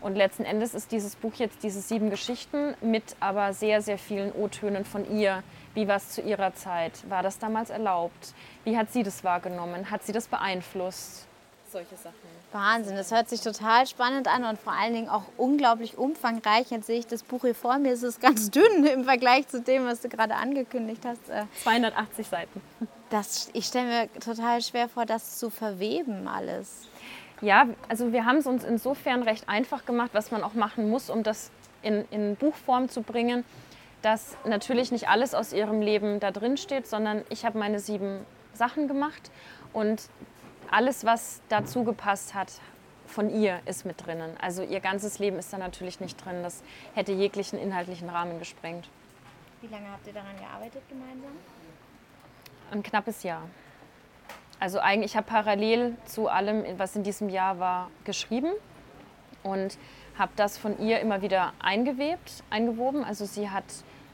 Und 0.00 0.16
letzten 0.16 0.44
Endes 0.44 0.74
ist 0.74 0.92
dieses 0.92 1.14
Buch 1.16 1.34
jetzt 1.34 1.62
diese 1.62 1.80
sieben 1.80 2.10
Geschichten 2.10 2.74
mit 2.80 3.16
aber 3.20 3.52
sehr, 3.52 3.82
sehr 3.82 3.98
vielen 3.98 4.32
O-Tönen 4.32 4.84
von 4.84 5.10
ihr, 5.14 5.42
wie 5.74 5.86
war 5.86 5.96
es 5.96 6.10
zu 6.10 6.22
ihrer 6.22 6.54
Zeit? 6.54 7.08
War 7.08 7.22
das 7.22 7.38
damals 7.38 7.70
erlaubt? 7.70 8.34
Wie 8.64 8.76
hat 8.76 8.90
sie 8.92 9.02
das 9.02 9.22
wahrgenommen? 9.24 9.90
Hat 9.90 10.02
sie 10.02 10.12
das 10.12 10.26
beeinflusst? 10.26 11.26
Solche 11.70 11.96
Sachen. 11.96 12.16
Wahnsinn, 12.50 12.96
das 12.96 13.12
hört 13.12 13.28
sich 13.28 13.42
total 13.42 13.86
spannend 13.86 14.26
an 14.26 14.44
und 14.44 14.58
vor 14.58 14.72
allen 14.72 14.92
Dingen 14.92 15.08
auch 15.08 15.22
unglaublich 15.36 15.96
umfangreich. 15.96 16.70
Jetzt 16.70 16.88
sehe 16.88 16.98
ich 16.98 17.06
das 17.06 17.22
Buch 17.22 17.42
hier 17.42 17.54
vor 17.54 17.78
mir, 17.78 17.92
es 17.92 18.02
ist 18.02 18.20
ganz 18.20 18.50
dünn 18.50 18.84
im 18.84 19.04
Vergleich 19.04 19.46
zu 19.46 19.60
dem, 19.60 19.86
was 19.86 20.00
du 20.00 20.08
gerade 20.08 20.34
angekündigt 20.34 21.02
hast. 21.04 21.20
280 21.62 22.26
äh, 22.26 22.28
Seiten. 22.28 22.60
Das, 23.10 23.50
ich 23.52 23.66
stelle 23.66 23.86
mir 23.86 24.20
total 24.20 24.62
schwer 24.62 24.88
vor, 24.88 25.06
das 25.06 25.38
zu 25.38 25.50
verweben 25.50 26.26
alles. 26.26 26.88
Ja, 27.40 27.66
also 27.88 28.12
wir 28.12 28.26
haben 28.26 28.36
es 28.36 28.46
uns 28.46 28.64
insofern 28.64 29.22
recht 29.22 29.48
einfach 29.48 29.84
gemacht, 29.86 30.10
was 30.12 30.30
man 30.30 30.42
auch 30.42 30.54
machen 30.54 30.90
muss, 30.90 31.08
um 31.10 31.22
das 31.22 31.50
in, 31.82 32.04
in 32.10 32.36
Buchform 32.36 32.88
zu 32.88 33.02
bringen 33.02 33.44
dass 34.02 34.36
natürlich 34.44 34.92
nicht 34.92 35.08
alles 35.08 35.34
aus 35.34 35.52
ihrem 35.52 35.80
Leben 35.80 36.20
da 36.20 36.30
drin 36.30 36.56
steht, 36.56 36.86
sondern 36.86 37.22
ich 37.28 37.44
habe 37.44 37.58
meine 37.58 37.80
sieben 37.80 38.24
Sachen 38.54 38.88
gemacht 38.88 39.30
und 39.72 40.08
alles, 40.70 41.04
was 41.04 41.40
dazu 41.48 41.84
gepasst 41.84 42.34
hat, 42.34 42.52
von 43.06 43.28
ihr 43.28 43.60
ist 43.66 43.84
mit 43.84 44.06
drinnen. 44.06 44.36
Also 44.40 44.62
ihr 44.62 44.80
ganzes 44.80 45.18
Leben 45.18 45.38
ist 45.38 45.52
da 45.52 45.58
natürlich 45.58 45.98
nicht 46.00 46.24
drin. 46.24 46.42
Das 46.42 46.62
hätte 46.94 47.12
jeglichen 47.12 47.58
inhaltlichen 47.58 48.08
Rahmen 48.08 48.38
gesprengt. 48.38 48.88
Wie 49.60 49.66
lange 49.66 49.90
habt 49.90 50.06
ihr 50.06 50.12
daran 50.12 50.36
gearbeitet 50.38 50.82
gemeinsam? 50.88 51.32
Ein 52.70 52.82
knappes 52.84 53.24
Jahr. 53.24 53.42
Also 54.60 54.78
eigentlich, 54.78 55.12
ich 55.12 55.16
habe 55.16 55.26
parallel 55.26 55.96
zu 56.04 56.28
allem, 56.28 56.64
was 56.76 56.94
in 56.94 57.02
diesem 57.02 57.30
Jahr 57.30 57.58
war, 57.58 57.90
geschrieben 58.04 58.52
und 59.42 59.78
habe 60.18 60.32
das 60.36 60.58
von 60.58 60.78
ihr 60.78 61.00
immer 61.00 61.22
wieder 61.22 61.54
eingewebt, 61.60 62.44
eingewoben. 62.50 63.02
Also 63.02 63.24
sie 63.24 63.48
hat 63.48 63.64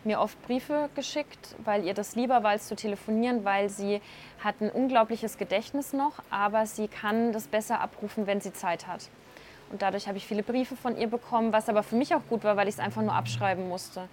mir 0.04 0.20
oft 0.20 0.40
Briefe 0.46 0.88
geschickt, 0.94 1.56
weil 1.64 1.84
ihr 1.84 1.94
das 1.94 2.14
lieber 2.14 2.44
war, 2.44 2.50
als 2.50 2.68
zu 2.68 2.76
telefonieren, 2.76 3.44
weil 3.44 3.68
sie 3.68 4.00
hat 4.42 4.60
ein 4.60 4.70
unglaubliches 4.70 5.36
Gedächtnis 5.36 5.92
noch, 5.92 6.22
aber 6.30 6.64
sie 6.64 6.86
kann 6.86 7.32
das 7.32 7.48
besser 7.48 7.80
abrufen, 7.80 8.28
wenn 8.28 8.40
sie 8.40 8.52
Zeit 8.52 8.86
hat. 8.86 9.08
Und 9.72 9.82
dadurch 9.82 10.06
habe 10.06 10.16
ich 10.16 10.26
viele 10.28 10.44
Briefe 10.44 10.76
von 10.76 10.96
ihr 10.96 11.08
bekommen, 11.08 11.52
was 11.52 11.68
aber 11.68 11.82
für 11.82 11.96
mich 11.96 12.14
auch 12.14 12.22
gut 12.28 12.44
war, 12.44 12.56
weil 12.56 12.68
ich 12.68 12.74
es 12.74 12.80
einfach 12.80 13.02
nur 13.02 13.14
abschreiben 13.14 13.68
musste. 13.68 14.08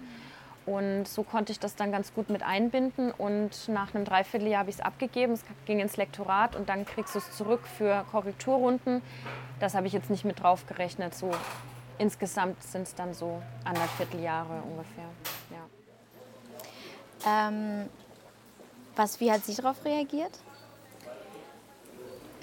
Und 0.66 1.06
so 1.06 1.22
konnte 1.22 1.52
ich 1.52 1.60
das 1.60 1.76
dann 1.76 1.92
ganz 1.92 2.14
gut 2.14 2.30
mit 2.30 2.42
einbinden. 2.42 3.10
Und 3.12 3.68
nach 3.68 3.94
einem 3.94 4.04
Dreivierteljahr 4.04 4.60
habe 4.60 4.70
ich 4.70 4.76
es 4.76 4.82
abgegeben. 4.82 5.34
Es 5.34 5.44
ging 5.66 5.80
ins 5.80 5.96
Lektorat 5.96 6.56
und 6.56 6.68
dann 6.68 6.86
kriegst 6.86 7.14
du 7.14 7.18
es 7.18 7.32
zurück 7.32 7.66
für 7.66 8.04
Korrekturrunden. 8.10 9.02
Das 9.60 9.74
habe 9.74 9.86
ich 9.86 9.92
jetzt 9.92 10.08
nicht 10.08 10.24
mit 10.24 10.42
drauf 10.42 10.66
gerechnet. 10.66 11.14
So 11.14 11.30
insgesamt 11.98 12.62
sind 12.62 12.82
es 12.82 12.94
dann 12.94 13.12
so 13.12 13.42
anderthalb 13.64 13.90
Vierteljahre 13.90 14.62
ungefähr. 14.62 15.04
Ja. 15.50 17.48
Ähm, 17.48 17.88
was, 18.96 19.20
wie 19.20 19.30
hat 19.30 19.44
sie 19.44 19.54
darauf 19.54 19.84
reagiert? 19.84 20.32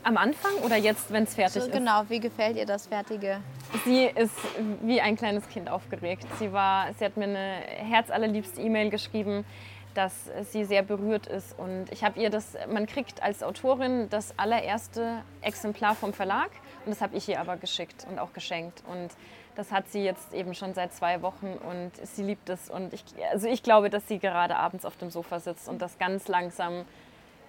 Am 0.04 0.18
Anfang 0.18 0.54
oder 0.64 0.78
jetzt, 0.78 1.12
wenn 1.12 1.24
es 1.24 1.36
fertig 1.36 1.62
so, 1.62 1.68
ist? 1.68 1.72
Genau, 1.72 2.04
wie 2.10 2.20
gefällt 2.20 2.58
ihr 2.58 2.66
das 2.66 2.88
Fertige? 2.88 3.40
Sie 3.86 4.06
ist 4.06 4.36
wie 4.82 5.00
ein 5.02 5.16
kleines 5.16 5.48
Kind 5.48 5.70
aufgeregt. 5.70 6.26
Sie, 6.40 6.52
war, 6.52 6.94
sie 6.94 7.06
hat 7.06 7.18
mir 7.18 7.26
eine 7.26 7.62
herzallerliebste 7.68 8.62
E-Mail 8.62 8.90
geschrieben, 8.90 9.46
dass 9.94 10.30
sie 10.52 10.66
sehr 10.66 10.84
berührt 10.84 11.28
ist. 11.28 11.58
Und 11.58 11.86
ich 11.92 12.04
habe 12.04 12.20
ihr 12.20 12.30
das, 12.30 12.56
man 12.72 12.86
kriegt 12.86 13.24
als 13.24 13.44
Autorin 13.44 14.10
das 14.10 14.38
allererste 14.38 15.24
Exemplar 15.42 15.96
vom 15.96 16.14
Verlag 16.14 16.50
und 16.86 16.92
das 16.92 17.02
habe 17.02 17.16
ich 17.16 17.28
ihr 17.30 17.40
aber 17.40 17.58
geschickt 17.58 18.06
und 18.10 18.20
auch 18.20 18.34
geschenkt. 18.34 18.84
Und 18.88 19.10
das 19.56 19.72
hat 19.72 19.90
sie 19.90 20.04
jetzt 20.04 20.34
eben 20.34 20.54
schon 20.54 20.74
seit 20.74 20.94
zwei 20.94 21.22
Wochen 21.22 21.58
und 21.70 21.92
sie 22.08 22.24
liebt 22.24 22.50
es. 22.50 22.70
Und 22.70 22.94
ich, 22.94 23.04
also 23.32 23.48
ich 23.48 23.64
glaube, 23.64 23.90
dass 23.90 24.08
sie 24.08 24.20
gerade 24.20 24.56
abends 24.56 24.86
auf 24.86 24.98
dem 24.98 25.12
Sofa 25.12 25.40
sitzt 25.40 25.68
und 25.68 25.82
das 25.82 25.98
ganz 25.98 26.28
langsam 26.28 26.86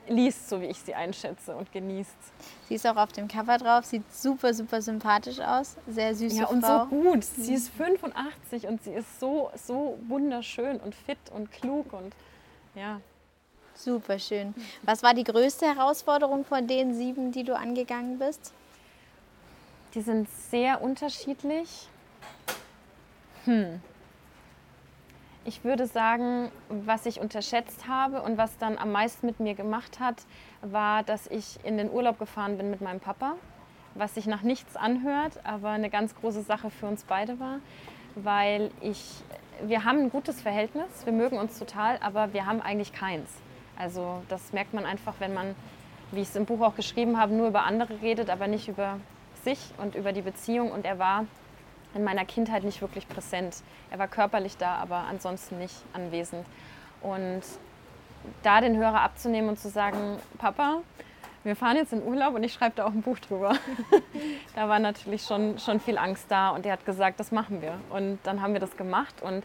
liest, 0.09 0.49
so 0.49 0.61
wie 0.61 0.67
ich 0.67 0.79
sie 0.79 0.95
einschätze 0.95 1.55
und 1.55 1.71
genießt. 1.73 2.17
Sie 2.69 2.75
ist 2.75 2.87
auch 2.87 2.97
auf 2.97 3.13
dem 3.13 3.29
Cover 3.29 3.57
drauf, 3.59 3.85
sieht 3.85 4.03
super, 4.13 4.53
super 4.55 4.83
sympathisch 4.83 5.41
aus, 5.41 5.77
sehr 5.87 6.15
süße 6.15 6.37
Ja, 6.37 6.47
und 6.47 6.63
Frau. 6.65 6.85
so 6.85 6.87
gut. 6.87 7.25
Sie 7.25 7.55
ist 7.55 7.69
85 7.71 8.67
und 8.67 8.83
sie 8.83 8.93
ist 8.93 9.21
so, 9.21 9.51
so 9.55 9.99
wunderschön 10.09 10.79
und 10.79 10.95
fit 10.95 11.19
und 11.35 11.51
klug 11.53 11.93
und 11.93 12.15
ja. 12.75 13.01
Super 13.75 14.19
schön. 14.19 14.55
Was 14.83 15.03
war 15.03 15.15
die 15.15 15.25
größte 15.25 15.67
Herausforderung 15.67 16.45
von 16.45 16.67
den 16.67 16.95
sieben, 16.95 17.33
die 17.33 17.43
du 17.45 17.57
angegangen 17.57 18.19
bist? 18.19 18.53
Die 19.95 20.03
sind 20.03 20.29
sehr 20.51 20.83
unterschiedlich. 20.83 21.89
Hm. 23.45 23.81
Ich 25.45 25.65
würde 25.65 25.89
sagen, 25.89 26.53
was 26.69 27.05
ich 27.05 27.19
unterschätzt 27.19 27.89
habe 27.89 28.23
und 28.23 28.39
was 28.39 28.59
dann 28.59 28.79
am 28.79 28.93
meisten 28.93 29.27
mit 29.27 29.41
mir 29.41 29.55
gemacht 29.55 29.99
hat, 29.99 30.23
war, 30.61 31.03
dass 31.03 31.27
ich 31.27 31.59
in 31.65 31.79
den 31.79 31.91
Urlaub 31.91 32.21
gefahren 32.21 32.59
bin 32.59 32.71
mit 32.71 32.81
meinem 32.81 33.01
Papa, 33.01 33.35
was 33.97 34.15
sich 34.15 34.27
nach 34.27 34.43
nichts 34.43 34.77
anhört, 34.77 35.41
aber 35.43 35.71
eine 35.71 35.91
ganz 35.91 36.15
große 36.15 36.43
Sache 36.43 36.71
für 36.71 36.87
uns 36.87 37.03
beide 37.03 37.41
war, 37.41 37.59
weil 38.15 38.71
ich, 38.81 39.25
wir 39.65 39.83
haben 39.85 39.99
ein 39.99 40.11
gutes 40.11 40.41
Verhältnis, 40.41 41.05
wir 41.05 41.13
mögen 41.13 41.39
uns 41.39 41.59
total, 41.59 41.99
aber 42.01 42.33
wir 42.33 42.47
haben 42.47 42.61
eigentlich 42.61 42.93
keins. 42.93 43.29
Also 43.77 44.23
das 44.29 44.53
merkt 44.53 44.75
man 44.75 44.87
einfach, 44.87 45.15
wenn 45.19 45.35
man, 45.35 45.57
wie 46.13 46.21
ich 46.21 46.29
es 46.29 46.37
im 46.37 46.47
Buch 46.47 46.61
auch 46.61 46.77
geschrieben 46.77 47.19
habe, 47.19 47.35
nur 47.35 47.49
über 47.49 47.65
andere 47.65 48.01
redet, 48.01 48.31
aber 48.31 48.47
nicht 48.47 48.69
über 48.69 49.01
sich 49.43 49.59
und 49.79 49.97
über 49.97 50.13
die 50.13 50.23
Beziehung. 50.23 50.71
Und 50.71 50.85
er 50.85 51.01
war 51.01 51.27
in 51.95 52.05
meiner 52.05 52.25
Kindheit 52.25 52.65
nicht 52.65 52.81
wirklich 52.81 53.09
präsent. 53.09 53.57
Er 53.91 53.99
war 53.99 54.09
körperlich 54.09 54.57
da, 54.57 54.77
aber 54.77 55.05
ansonsten 55.09 55.59
nicht 55.59 55.77
anwesend. 55.93 56.47
Und 57.01 57.43
da 58.43 58.61
den 58.61 58.77
Hörer 58.77 59.01
abzunehmen 59.01 59.51
und 59.51 59.59
zu 59.59 59.69
sagen, 59.69 60.19
Papa, 60.39 60.83
wir 61.45 61.57
fahren 61.57 61.77
jetzt 61.77 61.93
in 61.93 62.03
Urlaub 62.05 62.35
und 62.35 62.45
ich 62.45 62.53
schreibe 62.53 62.77
da 62.77 62.85
auch 62.87 62.93
ein 62.93 63.03
Buch 63.03 63.19
drüber. 63.19 63.57
da 64.55 64.69
war 64.69 64.79
natürlich 64.79 65.25
schon, 65.25 65.59
schon 65.59 65.81
viel 65.81 65.99
Angst 65.99 66.27
da 66.29 66.51
und 66.51 66.65
er 66.65 66.73
hat 66.73 66.87
gesagt, 66.87 67.19
das 67.19 67.33
machen 67.33 67.63
wir. 67.63 67.75
Und 67.91 68.21
dann 68.23 68.43
haben 68.43 68.53
wir 68.53 68.61
das 68.61 68.77
gemacht 68.77 69.23
und 69.23 69.45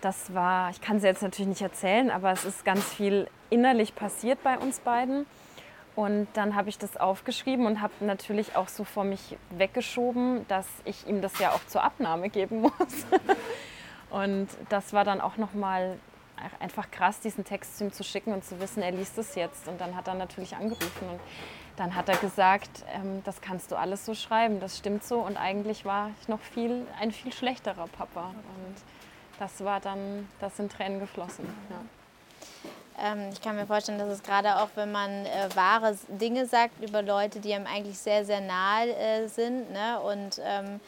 das 0.00 0.32
war, 0.32 0.70
ich 0.70 0.80
kann 0.80 0.98
es 0.98 1.02
jetzt 1.02 1.22
natürlich 1.22 1.48
nicht 1.48 1.62
erzählen, 1.62 2.10
aber 2.10 2.30
es 2.32 2.44
ist 2.44 2.64
ganz 2.64 2.84
viel 2.84 3.28
innerlich 3.50 3.94
passiert 3.94 4.42
bei 4.42 4.56
uns 4.58 4.80
beiden. 4.80 5.26
Und 5.98 6.28
dann 6.34 6.54
habe 6.54 6.68
ich 6.68 6.78
das 6.78 6.96
aufgeschrieben 6.96 7.66
und 7.66 7.80
habe 7.80 7.92
natürlich 7.98 8.54
auch 8.54 8.68
so 8.68 8.84
vor 8.84 9.02
mich 9.02 9.36
weggeschoben, 9.50 10.46
dass 10.46 10.68
ich 10.84 11.08
ihm 11.08 11.22
das 11.22 11.40
ja 11.40 11.50
auch 11.50 11.66
zur 11.66 11.82
Abnahme 11.82 12.28
geben 12.28 12.60
muss. 12.60 13.04
und 14.10 14.46
das 14.68 14.92
war 14.92 15.02
dann 15.02 15.20
auch 15.20 15.38
nochmal 15.38 15.98
einfach 16.60 16.92
krass, 16.92 17.18
diesen 17.18 17.44
Text 17.44 17.78
zu 17.78 17.84
ihm 17.86 17.92
zu 17.92 18.04
schicken 18.04 18.32
und 18.32 18.44
zu 18.44 18.60
wissen, 18.60 18.80
er 18.80 18.92
liest 18.92 19.18
es 19.18 19.34
jetzt. 19.34 19.66
Und 19.66 19.80
dann 19.80 19.96
hat 19.96 20.06
er 20.06 20.14
natürlich 20.14 20.54
angerufen 20.54 21.08
und 21.10 21.20
dann 21.74 21.96
hat 21.96 22.08
er 22.08 22.16
gesagt, 22.18 22.84
ähm, 22.94 23.24
das 23.24 23.40
kannst 23.40 23.72
du 23.72 23.74
alles 23.74 24.06
so 24.06 24.14
schreiben, 24.14 24.60
das 24.60 24.78
stimmt 24.78 25.02
so. 25.02 25.18
Und 25.18 25.36
eigentlich 25.36 25.84
war 25.84 26.12
ich 26.20 26.28
noch 26.28 26.38
viel, 26.38 26.86
ein 27.00 27.10
viel 27.10 27.32
schlechterer 27.32 27.88
Papa. 27.88 28.26
Und 28.28 28.76
das 29.40 29.64
war 29.64 29.80
dann, 29.80 30.28
das 30.38 30.56
sind 30.58 30.70
Tränen 30.70 31.00
geflossen. 31.00 31.44
Ja. 31.70 31.97
Ähm, 33.00 33.30
ich 33.32 33.40
kann 33.40 33.56
mir 33.56 33.66
vorstellen, 33.66 33.98
dass 33.98 34.10
es 34.10 34.22
gerade 34.22 34.56
auch, 34.56 34.68
wenn 34.74 34.90
man 34.90 35.10
äh, 35.26 35.48
wahre 35.54 35.96
Dinge 36.08 36.46
sagt 36.46 36.82
über 36.82 37.02
Leute, 37.02 37.40
die 37.40 37.54
einem 37.54 37.66
eigentlich 37.66 37.98
sehr, 37.98 38.24
sehr 38.24 38.40
nahe 38.40 38.94
äh, 38.96 39.28
sind 39.28 39.72
ne? 39.72 40.00
und 40.00 40.40
ähm, 40.44 40.80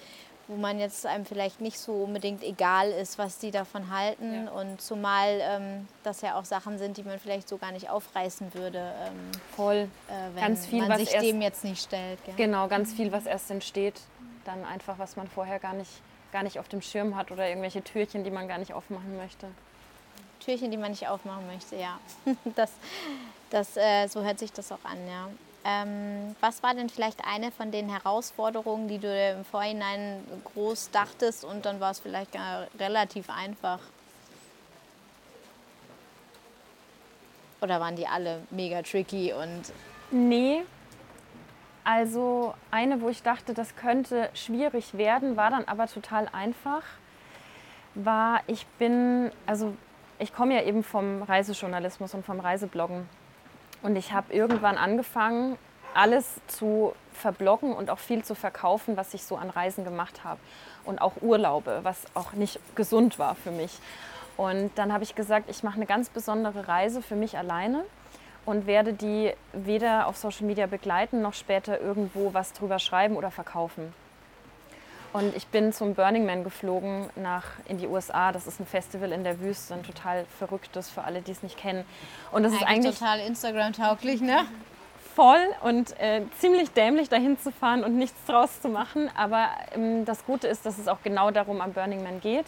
wo 0.51 0.57
man 0.57 0.81
jetzt 0.81 1.07
einem 1.07 1.25
vielleicht 1.25 1.61
nicht 1.61 1.79
so 1.79 1.93
unbedingt 1.93 2.43
egal 2.43 2.91
ist, 2.91 3.19
was 3.19 3.39
die 3.39 3.53
davon 3.53 3.95
halten. 3.97 4.47
Ja. 4.47 4.51
Und 4.51 4.81
zumal 4.81 5.39
ähm, 5.41 5.89
das 6.03 6.23
ja 6.23 6.37
auch 6.37 6.45
Sachen 6.45 6.77
sind, 6.77 6.97
die 6.97 7.05
man 7.05 7.21
vielleicht 7.21 7.49
so 7.49 7.57
gar 7.57 7.71
nicht 7.71 7.89
aufreißen 7.89 8.53
würde. 8.53 8.79
Ähm, 8.79 9.31
Voll. 9.55 9.89
Äh, 10.09 10.35
wenn 10.35 10.43
ganz 10.43 10.67
viel, 10.67 10.81
man 10.81 10.91
was 10.91 10.99
sich 10.99 11.15
erst, 11.15 11.27
dem 11.27 11.41
jetzt 11.41 11.63
nicht 11.63 11.81
stellt. 11.85 12.19
Gell? 12.25 12.35
Genau, 12.37 12.67
ganz 12.67 12.93
viel, 12.93 13.13
was 13.13 13.27
erst 13.27 13.51
entsteht. 13.53 14.01
Dann 14.45 14.65
einfach, 14.65 14.99
was 14.99 15.15
man 15.15 15.29
vorher 15.29 15.61
gar 15.61 15.75
nicht, 15.75 15.91
gar 16.33 16.43
nicht 16.43 16.59
auf 16.59 16.67
dem 16.67 16.83
Schirm 16.83 17.15
hat 17.15 17.31
oder 17.31 17.49
irgendwelche 17.49 17.83
Türchen, 17.83 18.25
die 18.25 18.31
man 18.33 18.49
gar 18.49 18.59
nicht 18.59 18.73
aufmachen 18.75 19.17
möchte. 19.17 19.47
Türchen, 20.41 20.71
die 20.71 20.77
man 20.77 20.91
nicht 20.91 21.09
aufmachen 21.09 21.47
möchte, 21.47 21.77
ja. 21.77 21.99
Das, 22.57 22.71
das, 23.51 23.77
äh, 23.77 24.07
so 24.09 24.23
hört 24.23 24.39
sich 24.39 24.53
das 24.53 24.73
auch 24.73 24.85
an, 24.85 24.99
ja. 25.09 25.29
Ähm, 25.63 26.35
was 26.41 26.63
war 26.63 26.75
denn 26.75 26.89
vielleicht 26.89 27.27
eine 27.27 27.53
von 27.53 27.71
den 27.71 27.91
Herausforderungen, 27.91 28.89
die 28.89 28.99
du 28.99 29.33
im 29.33 29.45
Vorhinein 29.45 30.25
groß 30.55 30.91
dachtest 30.91 31.45
und 31.45 31.67
dann 31.67 31.81
war 31.81 31.91
es 31.91 32.01
vielleicht 32.01 32.31
relativ 32.79 33.29
einfach? 33.29 33.81
Oder 37.61 37.79
waren 37.79 37.95
die 37.97 38.07
alle 38.07 38.43
mega 38.51 38.81
tricky 38.83 39.35
und. 39.35 39.73
Nee. 40.11 40.63
Also 41.85 42.55
eine, 42.71 43.01
wo 43.01 43.09
ich 43.09 43.23
dachte, 43.23 43.55
das 43.55 43.77
könnte 43.77 44.31
schwierig 44.35 44.97
werden, 44.97 45.37
war 45.37 45.51
dann 45.51 45.65
aber 45.67 45.87
total 45.87 46.29
einfach. 46.33 46.83
War, 47.95 48.41
ich 48.47 48.67
bin, 48.79 49.33
also 49.47 49.75
ich 50.21 50.35
komme 50.35 50.55
ja 50.55 50.63
eben 50.63 50.85
vom 50.85 51.23
Reisejournalismus 51.23 52.15
und 52.15 52.25
vom 52.25 52.41
Reisebloggen. 52.41 53.09
Und 53.83 53.97
ich 53.97 54.13
habe 54.13 54.33
irgendwann 54.33 54.77
angefangen, 54.77 55.57
alles 55.95 56.41
zu 56.47 56.95
verbloggen 57.13 57.73
und 57.73 57.91
auch 57.91 57.99
viel 57.99 58.23
zu 58.23 58.35
verkaufen, 58.35 58.97
was 58.97 59.15
ich 59.15 59.25
so 59.25 59.37
an 59.37 59.51
Reisen 59.51 59.83
gemacht 59.83 60.23
habe. 60.23 60.39
Und 60.85 61.01
auch 61.01 61.15
Urlaube, 61.23 61.81
was 61.83 62.05
auch 62.15 62.35
nicht 62.35 62.61
gesund 62.77 63.19
war 63.19 63.35
für 63.35 63.51
mich. 63.51 63.79
Und 64.37 64.71
dann 64.77 64.93
habe 64.93 65.05
ich 65.05 65.15
gesagt, 65.15 65.51
ich 65.51 65.63
mache 65.63 65.77
eine 65.77 65.87
ganz 65.87 66.11
besondere 66.11 66.69
Reise 66.69 67.03
für 67.03 67.17
mich 67.17 67.39
alleine 67.39 67.85
und 68.45 68.67
werde 68.67 68.93
die 68.93 69.33
weder 69.53 70.07
auf 70.07 70.17
Social 70.17 70.47
Media 70.47 70.67
begleiten 70.67 71.23
noch 71.23 71.35
später 71.35 71.81
irgendwo 71.81 72.33
was 72.35 72.53
drüber 72.53 72.79
schreiben 72.79 73.17
oder 73.17 73.31
verkaufen. 73.31 73.93
Und 75.13 75.35
ich 75.35 75.47
bin 75.49 75.73
zum 75.73 75.95
Burning 75.95 76.25
Man 76.25 76.45
geflogen 76.45 77.09
nach 77.17 77.45
in 77.67 77.79
die 77.79 77.87
USA. 77.87 78.31
Das 78.31 78.47
ist 78.47 78.61
ein 78.61 78.67
Festival 78.67 79.11
in 79.13 79.25
der 79.25 79.41
Wüste, 79.41 79.75
ein 79.75 79.83
total 79.83 80.25
verrücktes 80.39 80.89
für 80.89 81.03
alle, 81.03 81.21
die 81.21 81.33
es 81.33 81.43
nicht 81.43 81.57
kennen. 81.57 81.85
Und 82.31 82.45
das 82.45 82.53
eigentlich 82.53 82.63
ist 82.63 82.69
eigentlich 82.69 82.99
total 82.99 83.21
Instagram-tauglich, 83.21 84.21
ne? 84.21 84.45
Voll 85.17 85.45
und 85.63 85.99
äh, 85.99 86.23
ziemlich 86.39 86.71
dämlich 86.71 87.09
dahin 87.09 87.39
zu 87.39 87.51
fahren 87.51 87.83
und 87.83 87.97
nichts 87.97 88.25
draus 88.27 88.61
zu 88.63 88.69
machen. 88.69 89.11
Aber 89.17 89.49
ähm, 89.75 90.05
das 90.05 90.25
Gute 90.25 90.47
ist, 90.47 90.65
dass 90.65 90.79
es 90.79 90.87
auch 90.87 91.03
genau 91.03 91.33
darum 91.33 91.61
am 91.61 91.73
Burning 91.73 92.05
Man 92.05 92.21
geht. 92.21 92.47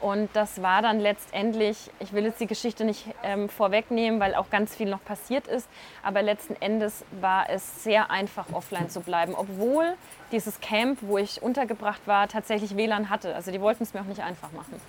Und 0.00 0.30
das 0.32 0.62
war 0.62 0.80
dann 0.80 0.98
letztendlich, 0.98 1.90
ich 1.98 2.14
will 2.14 2.24
jetzt 2.24 2.40
die 2.40 2.46
Geschichte 2.46 2.84
nicht 2.84 3.04
ähm, 3.22 3.50
vorwegnehmen, 3.50 4.18
weil 4.18 4.34
auch 4.34 4.48
ganz 4.48 4.74
viel 4.74 4.88
noch 4.88 5.04
passiert 5.04 5.46
ist, 5.46 5.68
aber 6.02 6.22
letzten 6.22 6.56
Endes 6.60 7.04
war 7.20 7.50
es 7.50 7.84
sehr 7.84 8.10
einfach, 8.10 8.46
offline 8.52 8.88
zu 8.88 9.00
bleiben, 9.00 9.34
obwohl 9.36 9.94
dieses 10.32 10.60
Camp, 10.60 10.98
wo 11.02 11.18
ich 11.18 11.42
untergebracht 11.42 12.00
war, 12.06 12.28
tatsächlich 12.28 12.76
WLAN 12.76 13.10
hatte. 13.10 13.34
Also 13.34 13.50
die 13.50 13.60
wollten 13.60 13.82
es 13.82 13.92
mir 13.92 14.00
auch 14.00 14.04
nicht 14.06 14.22
einfach 14.22 14.50
machen. 14.52 14.80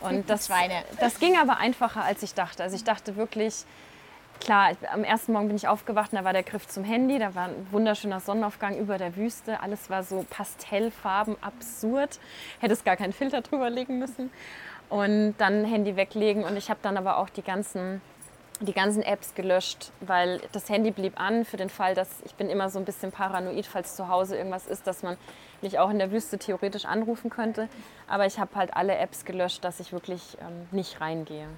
Und 0.00 0.28
das, 0.30 0.46
Schweine. 0.46 0.84
das 1.00 1.18
ging 1.18 1.38
aber 1.38 1.56
einfacher, 1.56 2.04
als 2.04 2.22
ich 2.22 2.34
dachte. 2.34 2.62
Also 2.62 2.76
ich 2.76 2.84
dachte 2.84 3.16
wirklich, 3.16 3.64
Klar, 4.40 4.76
am 4.92 5.02
ersten 5.02 5.32
Morgen 5.32 5.48
bin 5.48 5.56
ich 5.56 5.66
aufgewacht 5.66 6.12
und 6.12 6.18
da 6.18 6.24
war 6.24 6.32
der 6.32 6.44
Griff 6.44 6.68
zum 6.68 6.84
Handy, 6.84 7.18
da 7.18 7.34
war 7.34 7.46
ein 7.46 7.66
wunderschöner 7.72 8.20
Sonnenaufgang 8.20 8.78
über 8.78 8.96
der 8.96 9.16
Wüste, 9.16 9.60
alles 9.60 9.90
war 9.90 10.04
so 10.04 10.24
Pastellfarben, 10.30 11.36
absurd, 11.42 12.20
hätte 12.60 12.72
es 12.72 12.84
gar 12.84 12.96
keinen 12.96 13.12
Filter 13.12 13.40
drüber 13.40 13.70
legen 13.70 13.98
müssen. 13.98 14.30
und 14.88 15.34
dann 15.38 15.64
Handy 15.64 15.96
weglegen. 15.96 16.44
Und 16.44 16.56
ich 16.56 16.70
habe 16.70 16.80
dann 16.82 16.96
aber 16.96 17.18
auch 17.18 17.28
die 17.28 17.42
ganzen, 17.42 18.00
die 18.60 18.72
ganzen 18.72 19.02
Apps 19.02 19.34
gelöscht, 19.34 19.90
weil 20.00 20.40
das 20.52 20.68
Handy 20.68 20.90
blieb 20.90 21.20
an 21.20 21.44
für 21.44 21.56
den 21.56 21.70
Fall, 21.70 21.94
dass 21.94 22.08
ich 22.24 22.34
bin 22.34 22.48
immer 22.48 22.70
so 22.70 22.78
ein 22.78 22.84
bisschen 22.84 23.12
paranoid, 23.12 23.66
falls 23.66 23.96
zu 23.96 24.08
Hause 24.08 24.36
irgendwas 24.36 24.66
ist, 24.66 24.86
dass 24.86 25.02
man 25.02 25.16
mich 25.62 25.78
auch 25.78 25.90
in 25.90 25.98
der 25.98 26.12
Wüste 26.12 26.38
theoretisch 26.38 26.84
anrufen 26.84 27.30
könnte. 27.30 27.68
Aber 28.06 28.26
ich 28.26 28.38
habe 28.38 28.54
halt 28.54 28.76
alle 28.76 28.96
Apps 28.96 29.24
gelöscht, 29.24 29.64
dass 29.64 29.80
ich 29.80 29.92
wirklich 29.92 30.36
ähm, 30.40 30.68
nicht 30.70 31.00
reingehe. 31.00 31.48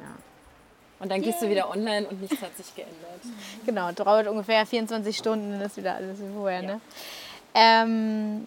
Ja. 0.00 0.14
Und 0.98 1.10
dann 1.10 1.20
gehst 1.20 1.42
du 1.42 1.50
wieder 1.50 1.70
online 1.70 2.06
und 2.06 2.22
nichts 2.22 2.40
hat 2.40 2.56
sich 2.56 2.74
geändert. 2.74 3.20
Genau, 3.66 3.92
dauert 3.92 4.28
ungefähr 4.28 4.64
24 4.64 5.16
Stunden, 5.16 5.52
dann 5.52 5.60
ist 5.60 5.76
wieder 5.76 5.94
alles 5.94 6.18
wie 6.18 6.32
vorher. 6.34 6.62
Ja. 6.62 6.66
Ne? 6.66 6.80
Ähm, 7.54 8.46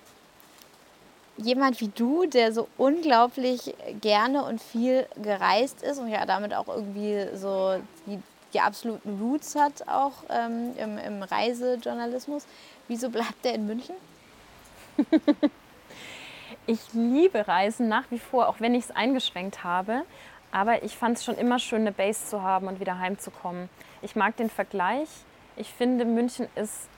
jemand 1.38 1.80
wie 1.80 1.90
du, 1.90 2.26
der 2.26 2.52
so 2.52 2.68
unglaublich 2.78 3.74
gerne 4.02 4.44
und 4.44 4.62
viel 4.62 5.06
gereist 5.22 5.84
ist 5.84 6.00
und 6.00 6.10
ja 6.10 6.26
damit 6.26 6.54
auch 6.54 6.68
irgendwie 6.68 7.28
so 7.36 7.76
die, 8.08 8.20
die 8.54 8.60
absoluten 8.60 9.20
Roots 9.22 9.56
hat, 9.56 9.88
auch 9.88 10.24
ähm, 10.30 10.74
im, 10.78 10.98
im 10.98 11.24
Reisejournalismus, 11.24 12.46
wieso 12.88 13.10
bleibt 13.10 13.46
der 13.46 13.54
in 13.54 13.68
München? 13.68 13.96
ich 16.68 16.80
liebe 16.94 17.48
Reisen 17.48 17.88
nach 17.88 18.06
wie 18.10 18.20
vor, 18.20 18.50
auch 18.50 18.60
wenn 18.60 18.76
ich 18.76 18.86
es 18.86 18.92
eingeschränkt 18.92 19.64
habe. 19.64 20.04
Aber 20.52 20.84
ich 20.84 20.98
fand 20.98 21.18
es 21.18 21.26
schon 21.26 21.36
immer 21.36 21.60
schön, 21.60 21.82
eine 21.82 21.92
Base 21.92 22.26
zu 22.26 22.42
haben 22.42 22.68
und 22.68 22.80
wieder 22.80 23.00
heimzukommen. 23.00 23.70
Ich 24.02 24.16
mag 24.16 24.36
den 24.38 24.50
Vergleich. 24.50 25.10
Ich 25.56 25.72
finde, 25.74 26.06
München 26.06 26.48
ist 26.56 26.90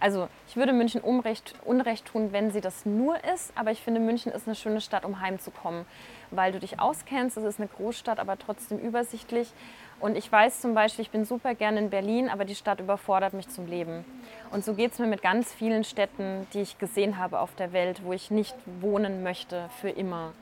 also 0.00 0.28
ich 0.48 0.56
würde 0.56 0.72
München 0.72 1.02
Unrecht, 1.02 1.54
Unrecht 1.64 2.06
tun, 2.06 2.32
wenn 2.32 2.50
sie 2.50 2.62
das 2.62 2.86
nur 2.86 3.22
ist, 3.34 3.52
aber 3.54 3.70
ich 3.70 3.82
finde, 3.82 4.00
München 4.00 4.32
ist 4.32 4.46
eine 4.46 4.56
schöne 4.56 4.80
Stadt, 4.80 5.04
um 5.04 5.20
heimzukommen, 5.20 5.84
weil 6.30 6.52
du 6.52 6.58
dich 6.58 6.80
auskennst. 6.80 7.36
Es 7.36 7.44
ist 7.44 7.60
eine 7.60 7.68
Großstadt, 7.68 8.18
aber 8.18 8.38
trotzdem 8.38 8.78
übersichtlich. 8.78 9.52
Und 10.00 10.16
ich 10.16 10.32
weiß 10.32 10.62
zum 10.62 10.72
Beispiel, 10.72 11.02
ich 11.02 11.10
bin 11.10 11.26
super 11.26 11.54
gerne 11.54 11.78
in 11.78 11.90
Berlin, 11.90 12.30
aber 12.30 12.46
die 12.46 12.54
Stadt 12.54 12.80
überfordert 12.80 13.34
mich 13.34 13.50
zum 13.50 13.66
Leben. 13.66 14.06
Und 14.50 14.64
so 14.64 14.72
geht 14.72 14.92
es 14.92 14.98
mir 14.98 15.06
mit 15.06 15.20
ganz 15.20 15.52
vielen 15.52 15.84
Städten, 15.84 16.46
die 16.54 16.62
ich 16.62 16.78
gesehen 16.78 17.18
habe 17.18 17.38
auf 17.38 17.54
der 17.54 17.74
Welt, 17.74 18.02
wo 18.02 18.14
ich 18.14 18.30
nicht 18.30 18.56
wohnen 18.80 19.22
möchte 19.22 19.68
für 19.82 19.90
immer. 19.90 20.32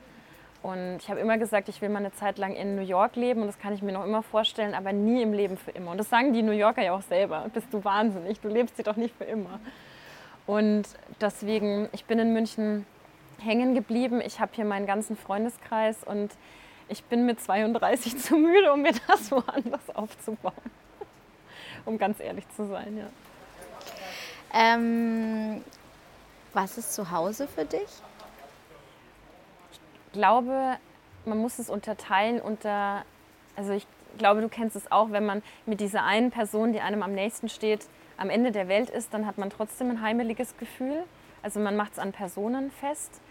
Und 0.61 0.97
ich 0.97 1.09
habe 1.09 1.21
immer 1.21 1.37
gesagt, 1.37 1.69
ich 1.69 1.81
will 1.81 1.89
mal 1.89 1.99
eine 1.99 2.11
Zeit 2.11 2.37
lang 2.37 2.53
in 2.53 2.75
New 2.75 2.81
York 2.81 3.15
leben 3.15 3.41
und 3.41 3.47
das 3.47 3.59
kann 3.59 3.73
ich 3.73 3.81
mir 3.81 3.93
noch 3.93 4.03
immer 4.03 4.21
vorstellen, 4.23 4.73
aber 4.73 4.91
nie 4.91 5.21
im 5.21 5.31
Leben 5.31 5.57
für 5.57 5.71
immer. 5.71 5.91
Und 5.91 5.97
das 5.97 6.09
sagen 6.09 6.33
die 6.33 6.41
New 6.41 6.51
Yorker 6.51 6.83
ja 6.83 6.93
auch 6.93 7.01
selber. 7.01 7.45
Bist 7.53 7.67
du 7.71 7.83
wahnsinnig, 7.83 8.41
du 8.41 8.49
lebst 8.49 8.75
sie 8.75 8.83
doch 8.83 8.97
nicht 8.97 9.15
für 9.15 9.23
immer. 9.23 9.59
Und 10.45 10.83
deswegen, 11.21 11.87
ich 11.93 12.05
bin 12.05 12.19
in 12.19 12.33
München 12.33 12.85
hängen 13.39 13.73
geblieben. 13.73 14.19
Ich 14.19 14.41
habe 14.41 14.51
hier 14.53 14.65
meinen 14.65 14.85
ganzen 14.85 15.15
Freundeskreis 15.15 16.03
und 16.03 16.31
ich 16.89 17.03
bin 17.05 17.25
mit 17.25 17.39
32 17.41 18.17
zu 18.21 18.35
müde, 18.35 18.73
um 18.73 18.81
mir 18.81 18.93
das 19.07 19.31
woanders 19.31 19.89
aufzubauen. 19.93 20.53
um 21.85 21.97
ganz 21.97 22.19
ehrlich 22.19 22.45
zu 22.55 22.67
sein, 22.67 22.97
ja. 22.97 23.07
Ähm, 24.51 25.63
was 26.53 26.77
ist 26.77 26.93
zu 26.93 27.11
Hause 27.11 27.47
für 27.47 27.63
dich? 27.63 27.87
Glaube, 30.11 30.77
man 31.25 31.37
muss 31.37 31.59
es 31.59 31.69
unterteilen 31.69 32.41
unter, 32.41 33.03
also 33.55 33.73
ich 33.73 33.85
glaube, 34.17 34.41
du 34.41 34.49
kennst 34.49 34.75
es 34.75 34.91
auch, 34.91 35.11
wenn 35.11 35.25
man 35.25 35.43
mit 35.65 35.79
dieser 35.79 36.03
einen 36.03 36.31
Person, 36.31 36.73
die 36.73 36.81
einem 36.81 37.03
am 37.03 37.13
nächsten 37.13 37.49
steht, 37.49 37.87
am 38.17 38.29
Ende 38.29 38.51
der 38.51 38.67
Welt 38.67 38.89
ist, 38.89 39.13
dann 39.13 39.25
hat 39.25 39.37
man 39.37 39.49
trotzdem 39.49 39.89
ein 39.89 40.01
heimeliges 40.01 40.57
Gefühl. 40.57 41.03
Also 41.41 41.59
man 41.59 41.75
macht 41.75 41.93
es 41.93 41.99
an 41.99 42.11
Personen 42.11 42.71
fest. 42.71 43.21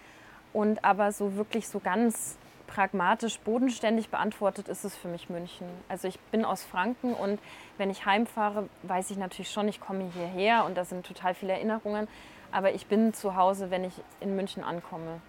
Und 0.53 0.85
aber 0.85 1.13
so 1.13 1.37
wirklich 1.37 1.69
so 1.69 1.79
ganz 1.79 2.39
pragmatisch, 2.67 3.39
bodenständig 3.41 4.09
beantwortet 4.09 4.69
ist 4.69 4.85
es 4.85 4.97
für 4.97 5.09
mich 5.09 5.29
München. 5.29 5.67
Also 5.89 6.09
ich 6.09 6.19
bin 6.31 6.45
aus 6.45 6.65
Franken 6.65 7.15
und 7.15 7.41
wenn 7.77 7.91
ich 7.91 8.07
heimfahre, 8.07 8.69
weiß 8.85 9.11
ich 9.11 9.17
natürlich 9.17 9.51
schon, 9.51 9.69
ich 9.69 9.81
komme 9.81 10.11
hierher 10.15 10.65
und 10.65 10.77
da 10.77 10.85
sind 10.85 11.07
total 11.07 11.35
viele 11.35 11.53
Erinnerungen. 11.53 12.09
Aber 12.51 12.73
ich 12.73 12.87
bin 12.87 13.13
zu 13.13 13.37
Hause, 13.37 13.71
wenn 13.71 13.85
ich 13.85 13.95
in 14.21 14.37
München 14.37 14.65
ankomme. 14.65 15.21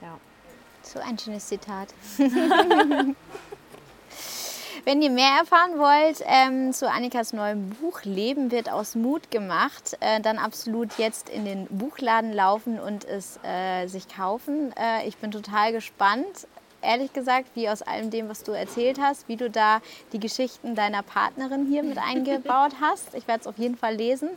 Ja. 0.00 0.18
So 0.92 1.00
ein 1.00 1.18
schönes 1.18 1.48
Zitat. 1.48 1.88
Wenn 4.84 5.02
ihr 5.02 5.10
mehr 5.10 5.32
erfahren 5.40 5.78
wollt 5.78 6.22
ähm, 6.26 6.72
zu 6.72 6.88
Annikas 6.88 7.32
neuem 7.32 7.70
Buch 7.70 8.04
Leben 8.04 8.52
wird 8.52 8.70
aus 8.70 8.94
Mut 8.94 9.32
gemacht, 9.32 9.96
äh, 9.98 10.20
dann 10.20 10.38
absolut 10.38 10.96
jetzt 10.96 11.28
in 11.28 11.44
den 11.44 11.66
Buchladen 11.66 12.32
laufen 12.32 12.78
und 12.78 13.04
es 13.04 13.40
äh, 13.42 13.88
sich 13.88 14.06
kaufen. 14.06 14.72
Äh, 14.76 15.08
ich 15.08 15.16
bin 15.16 15.32
total 15.32 15.72
gespannt 15.72 16.46
ehrlich 16.86 17.12
gesagt, 17.12 17.48
wie 17.54 17.68
aus 17.68 17.82
allem 17.82 18.10
dem, 18.10 18.28
was 18.28 18.42
du 18.42 18.52
erzählt 18.52 18.98
hast, 19.00 19.28
wie 19.28 19.36
du 19.36 19.50
da 19.50 19.80
die 20.12 20.20
Geschichten 20.20 20.74
deiner 20.74 21.02
Partnerin 21.02 21.66
hier 21.66 21.82
mit 21.82 21.98
eingebaut 21.98 22.72
hast. 22.80 23.14
Ich 23.14 23.26
werde 23.26 23.40
es 23.40 23.46
auf 23.46 23.58
jeden 23.58 23.76
Fall 23.76 23.96
lesen. 23.96 24.30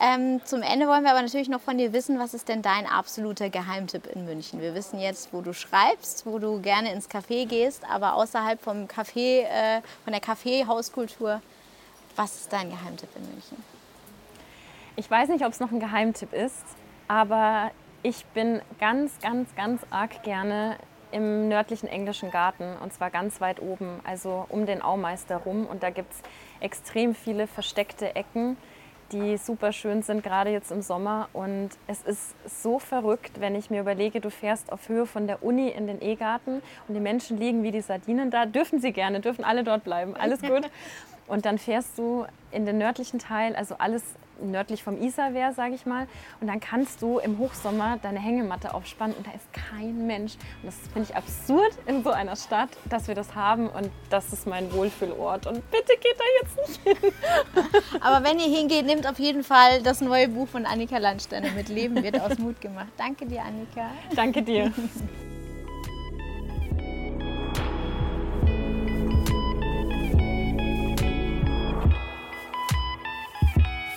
Ähm, 0.00 0.40
zum 0.44 0.62
Ende 0.62 0.88
wollen 0.88 1.04
wir 1.04 1.12
aber 1.12 1.22
natürlich 1.22 1.48
noch 1.48 1.60
von 1.60 1.78
dir 1.78 1.92
wissen, 1.92 2.18
was 2.18 2.34
ist 2.34 2.48
denn 2.48 2.62
dein 2.62 2.86
absoluter 2.86 3.48
Geheimtipp 3.48 4.06
in 4.08 4.24
München? 4.24 4.60
Wir 4.60 4.74
wissen 4.74 4.98
jetzt, 4.98 5.32
wo 5.32 5.40
du 5.40 5.52
schreibst, 5.52 6.26
wo 6.26 6.38
du 6.38 6.60
gerne 6.60 6.92
ins 6.92 7.08
Café 7.08 7.46
gehst, 7.46 7.88
aber 7.88 8.14
außerhalb 8.14 8.60
vom 8.60 8.86
Café, 8.86 9.42
äh, 9.42 9.82
von 10.02 10.12
der 10.12 10.20
Kaffeehauskultur, 10.20 11.40
was 12.16 12.34
ist 12.36 12.52
dein 12.52 12.70
Geheimtipp 12.70 13.08
in 13.14 13.22
München? 13.30 13.64
Ich 14.96 15.08
weiß 15.08 15.28
nicht, 15.28 15.44
ob 15.44 15.52
es 15.52 15.60
noch 15.60 15.70
ein 15.70 15.80
Geheimtipp 15.80 16.32
ist, 16.32 16.64
aber 17.06 17.70
ich 18.02 18.24
bin 18.26 18.62
ganz, 18.80 19.18
ganz, 19.20 19.54
ganz 19.54 19.82
arg 19.90 20.22
gerne 20.24 20.76
im 21.12 21.48
nördlichen 21.48 21.88
englischen 21.88 22.32
Garten 22.32 22.76
und 22.82 22.92
zwar 22.92 23.10
ganz 23.10 23.40
weit 23.40 23.62
oben, 23.62 24.00
also 24.02 24.46
um 24.48 24.66
den 24.66 24.82
Aumeister 24.82 25.36
rum. 25.36 25.66
Und 25.66 25.84
da 25.84 25.90
gibt 25.90 26.12
es 26.12 26.18
extrem 26.60 27.14
viele 27.14 27.46
versteckte 27.46 28.16
Ecken, 28.16 28.56
die 29.14 29.36
super 29.36 29.72
schön 29.72 30.02
sind, 30.02 30.22
gerade 30.22 30.50
jetzt 30.50 30.72
im 30.72 30.82
Sommer. 30.82 31.28
Und 31.32 31.70
es 31.86 32.02
ist 32.02 32.34
so 32.62 32.78
verrückt, 32.78 33.40
wenn 33.40 33.54
ich 33.54 33.70
mir 33.70 33.80
überlege, 33.80 34.20
du 34.20 34.30
fährst 34.30 34.72
auf 34.72 34.88
Höhe 34.88 35.06
von 35.06 35.26
der 35.26 35.42
Uni 35.42 35.68
in 35.68 35.86
den 35.86 36.02
E-Garten 36.02 36.62
und 36.88 36.94
die 36.94 37.00
Menschen 37.00 37.38
liegen 37.38 37.62
wie 37.62 37.70
die 37.70 37.80
Sardinen 37.80 38.30
da. 38.30 38.44
Dürfen 38.44 38.80
sie 38.80 38.92
gerne, 38.92 39.20
dürfen 39.20 39.44
alle 39.44 39.62
dort 39.64 39.84
bleiben, 39.84 40.16
alles 40.16 40.42
gut. 40.42 40.70
Und 41.26 41.46
dann 41.46 41.58
fährst 41.58 41.98
du 41.98 42.26
in 42.50 42.66
den 42.66 42.78
nördlichen 42.78 43.18
Teil, 43.18 43.56
also 43.56 43.76
alles 43.78 44.02
nördlich 44.40 44.82
vom 44.82 45.00
Isarwehr, 45.00 45.52
sage 45.52 45.74
ich 45.74 45.86
mal. 45.86 46.06
Und 46.40 46.48
dann 46.48 46.60
kannst 46.60 47.02
du 47.02 47.18
im 47.18 47.38
Hochsommer 47.38 47.98
deine 48.02 48.18
Hängematte 48.18 48.74
aufspannen 48.74 49.14
und 49.16 49.26
da 49.26 49.32
ist 49.32 49.46
kein 49.52 50.06
Mensch. 50.06 50.34
Und 50.62 50.66
das 50.66 50.76
finde 50.92 51.08
ich 51.10 51.16
absurd 51.16 51.72
in 51.86 52.02
so 52.02 52.10
einer 52.10 52.36
Stadt, 52.36 52.70
dass 52.86 53.08
wir 53.08 53.14
das 53.14 53.34
haben 53.34 53.68
und 53.68 53.90
das 54.10 54.32
ist 54.32 54.46
mein 54.46 54.72
Wohlfühlort. 54.72 55.46
Und 55.46 55.70
bitte 55.70 55.92
geht 56.00 56.16
da 56.18 56.24
jetzt 56.42 56.68
nicht 56.68 56.82
hin. 56.82 57.12
Aber 58.00 58.24
wenn 58.26 58.38
ihr 58.38 58.56
hingeht, 58.56 58.86
nehmt 58.86 59.08
auf 59.08 59.18
jeden 59.18 59.44
Fall 59.44 59.82
das 59.82 60.00
neue 60.00 60.28
Buch 60.28 60.48
von 60.48 60.66
Annika 60.66 60.98
Landsteiner 60.98 61.50
mit 61.52 61.68
Leben 61.68 62.02
wird 62.02 62.20
aus 62.20 62.38
Mut 62.38 62.60
gemacht. 62.60 62.88
Danke 62.96 63.26
dir, 63.26 63.42
Annika. 63.42 63.90
Danke 64.14 64.42
dir. 64.42 64.72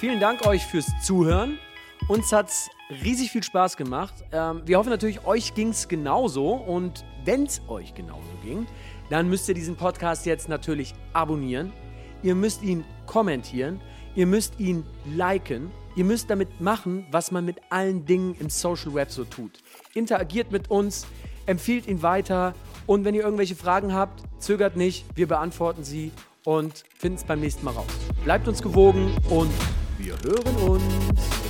Vielen 0.08 0.22
Dank 0.22 0.48
euch 0.48 0.66
fürs 0.66 0.88
Zuhören. 1.04 1.60
Uns 2.08 2.32
hat 2.32 2.48
es 2.48 2.70
riesig 3.04 3.30
viel 3.30 3.44
Spaß 3.44 3.76
gemacht. 3.76 4.14
Ähm, 4.32 4.62
wir 4.64 4.78
hoffen 4.78 4.90
natürlich, 4.90 5.26
euch 5.26 5.54
ging 5.54 5.72
es 5.72 5.90
genauso. 5.90 6.54
Und 6.54 7.04
wenn 7.26 7.44
es 7.44 7.62
euch 7.68 7.94
genauso 7.94 8.30
ging, 8.42 8.68
dann 9.10 9.28
müsst 9.30 9.50
ihr 9.50 9.54
diesen 9.54 9.76
Podcast 9.76 10.26
jetzt 10.26 10.48
natürlich 10.48 10.94
abonnieren. 11.12 11.74
Ihr 12.24 12.36
müsst 12.36 12.64
ihn 12.64 12.86
kommentieren. 13.06 13.82
Ihr 14.16 14.28
müsst 14.28 14.58
ihn 14.62 14.86
liken. 15.14 15.72
Ihr 15.98 16.06
müsst 16.06 16.30
damit 16.30 16.62
machen, 16.62 17.06
was 17.12 17.32
man 17.32 17.44
mit 17.44 17.58
allen 17.70 18.06
Dingen 18.06 18.34
im 18.40 18.50
Social 18.50 18.94
Web 18.94 19.12
so 19.12 19.26
tut. 19.26 19.62
Interagiert 19.94 20.54
mit 20.54 20.72
uns, 20.72 21.06
empfiehlt 21.48 21.86
ihn 21.86 22.02
weiter. 22.02 22.54
Und 22.86 23.04
wenn 23.04 23.14
ihr 23.14 23.24
irgendwelche 23.24 23.56
Fragen 23.56 23.94
habt, 23.94 24.24
zögert 24.40 24.78
nicht. 24.78 25.04
Wir 25.16 25.28
beantworten 25.28 25.84
sie 25.84 26.14
und 26.46 26.86
finden 26.98 27.18
es 27.18 27.26
beim 27.26 27.42
nächsten 27.42 27.66
Mal 27.66 27.72
raus. 27.72 27.88
Bleibt 28.24 28.48
uns 28.48 28.62
gewogen 28.62 29.14
und 29.30 29.52
wir 30.08 30.16
hören 30.24 30.56
uns. 30.70 31.47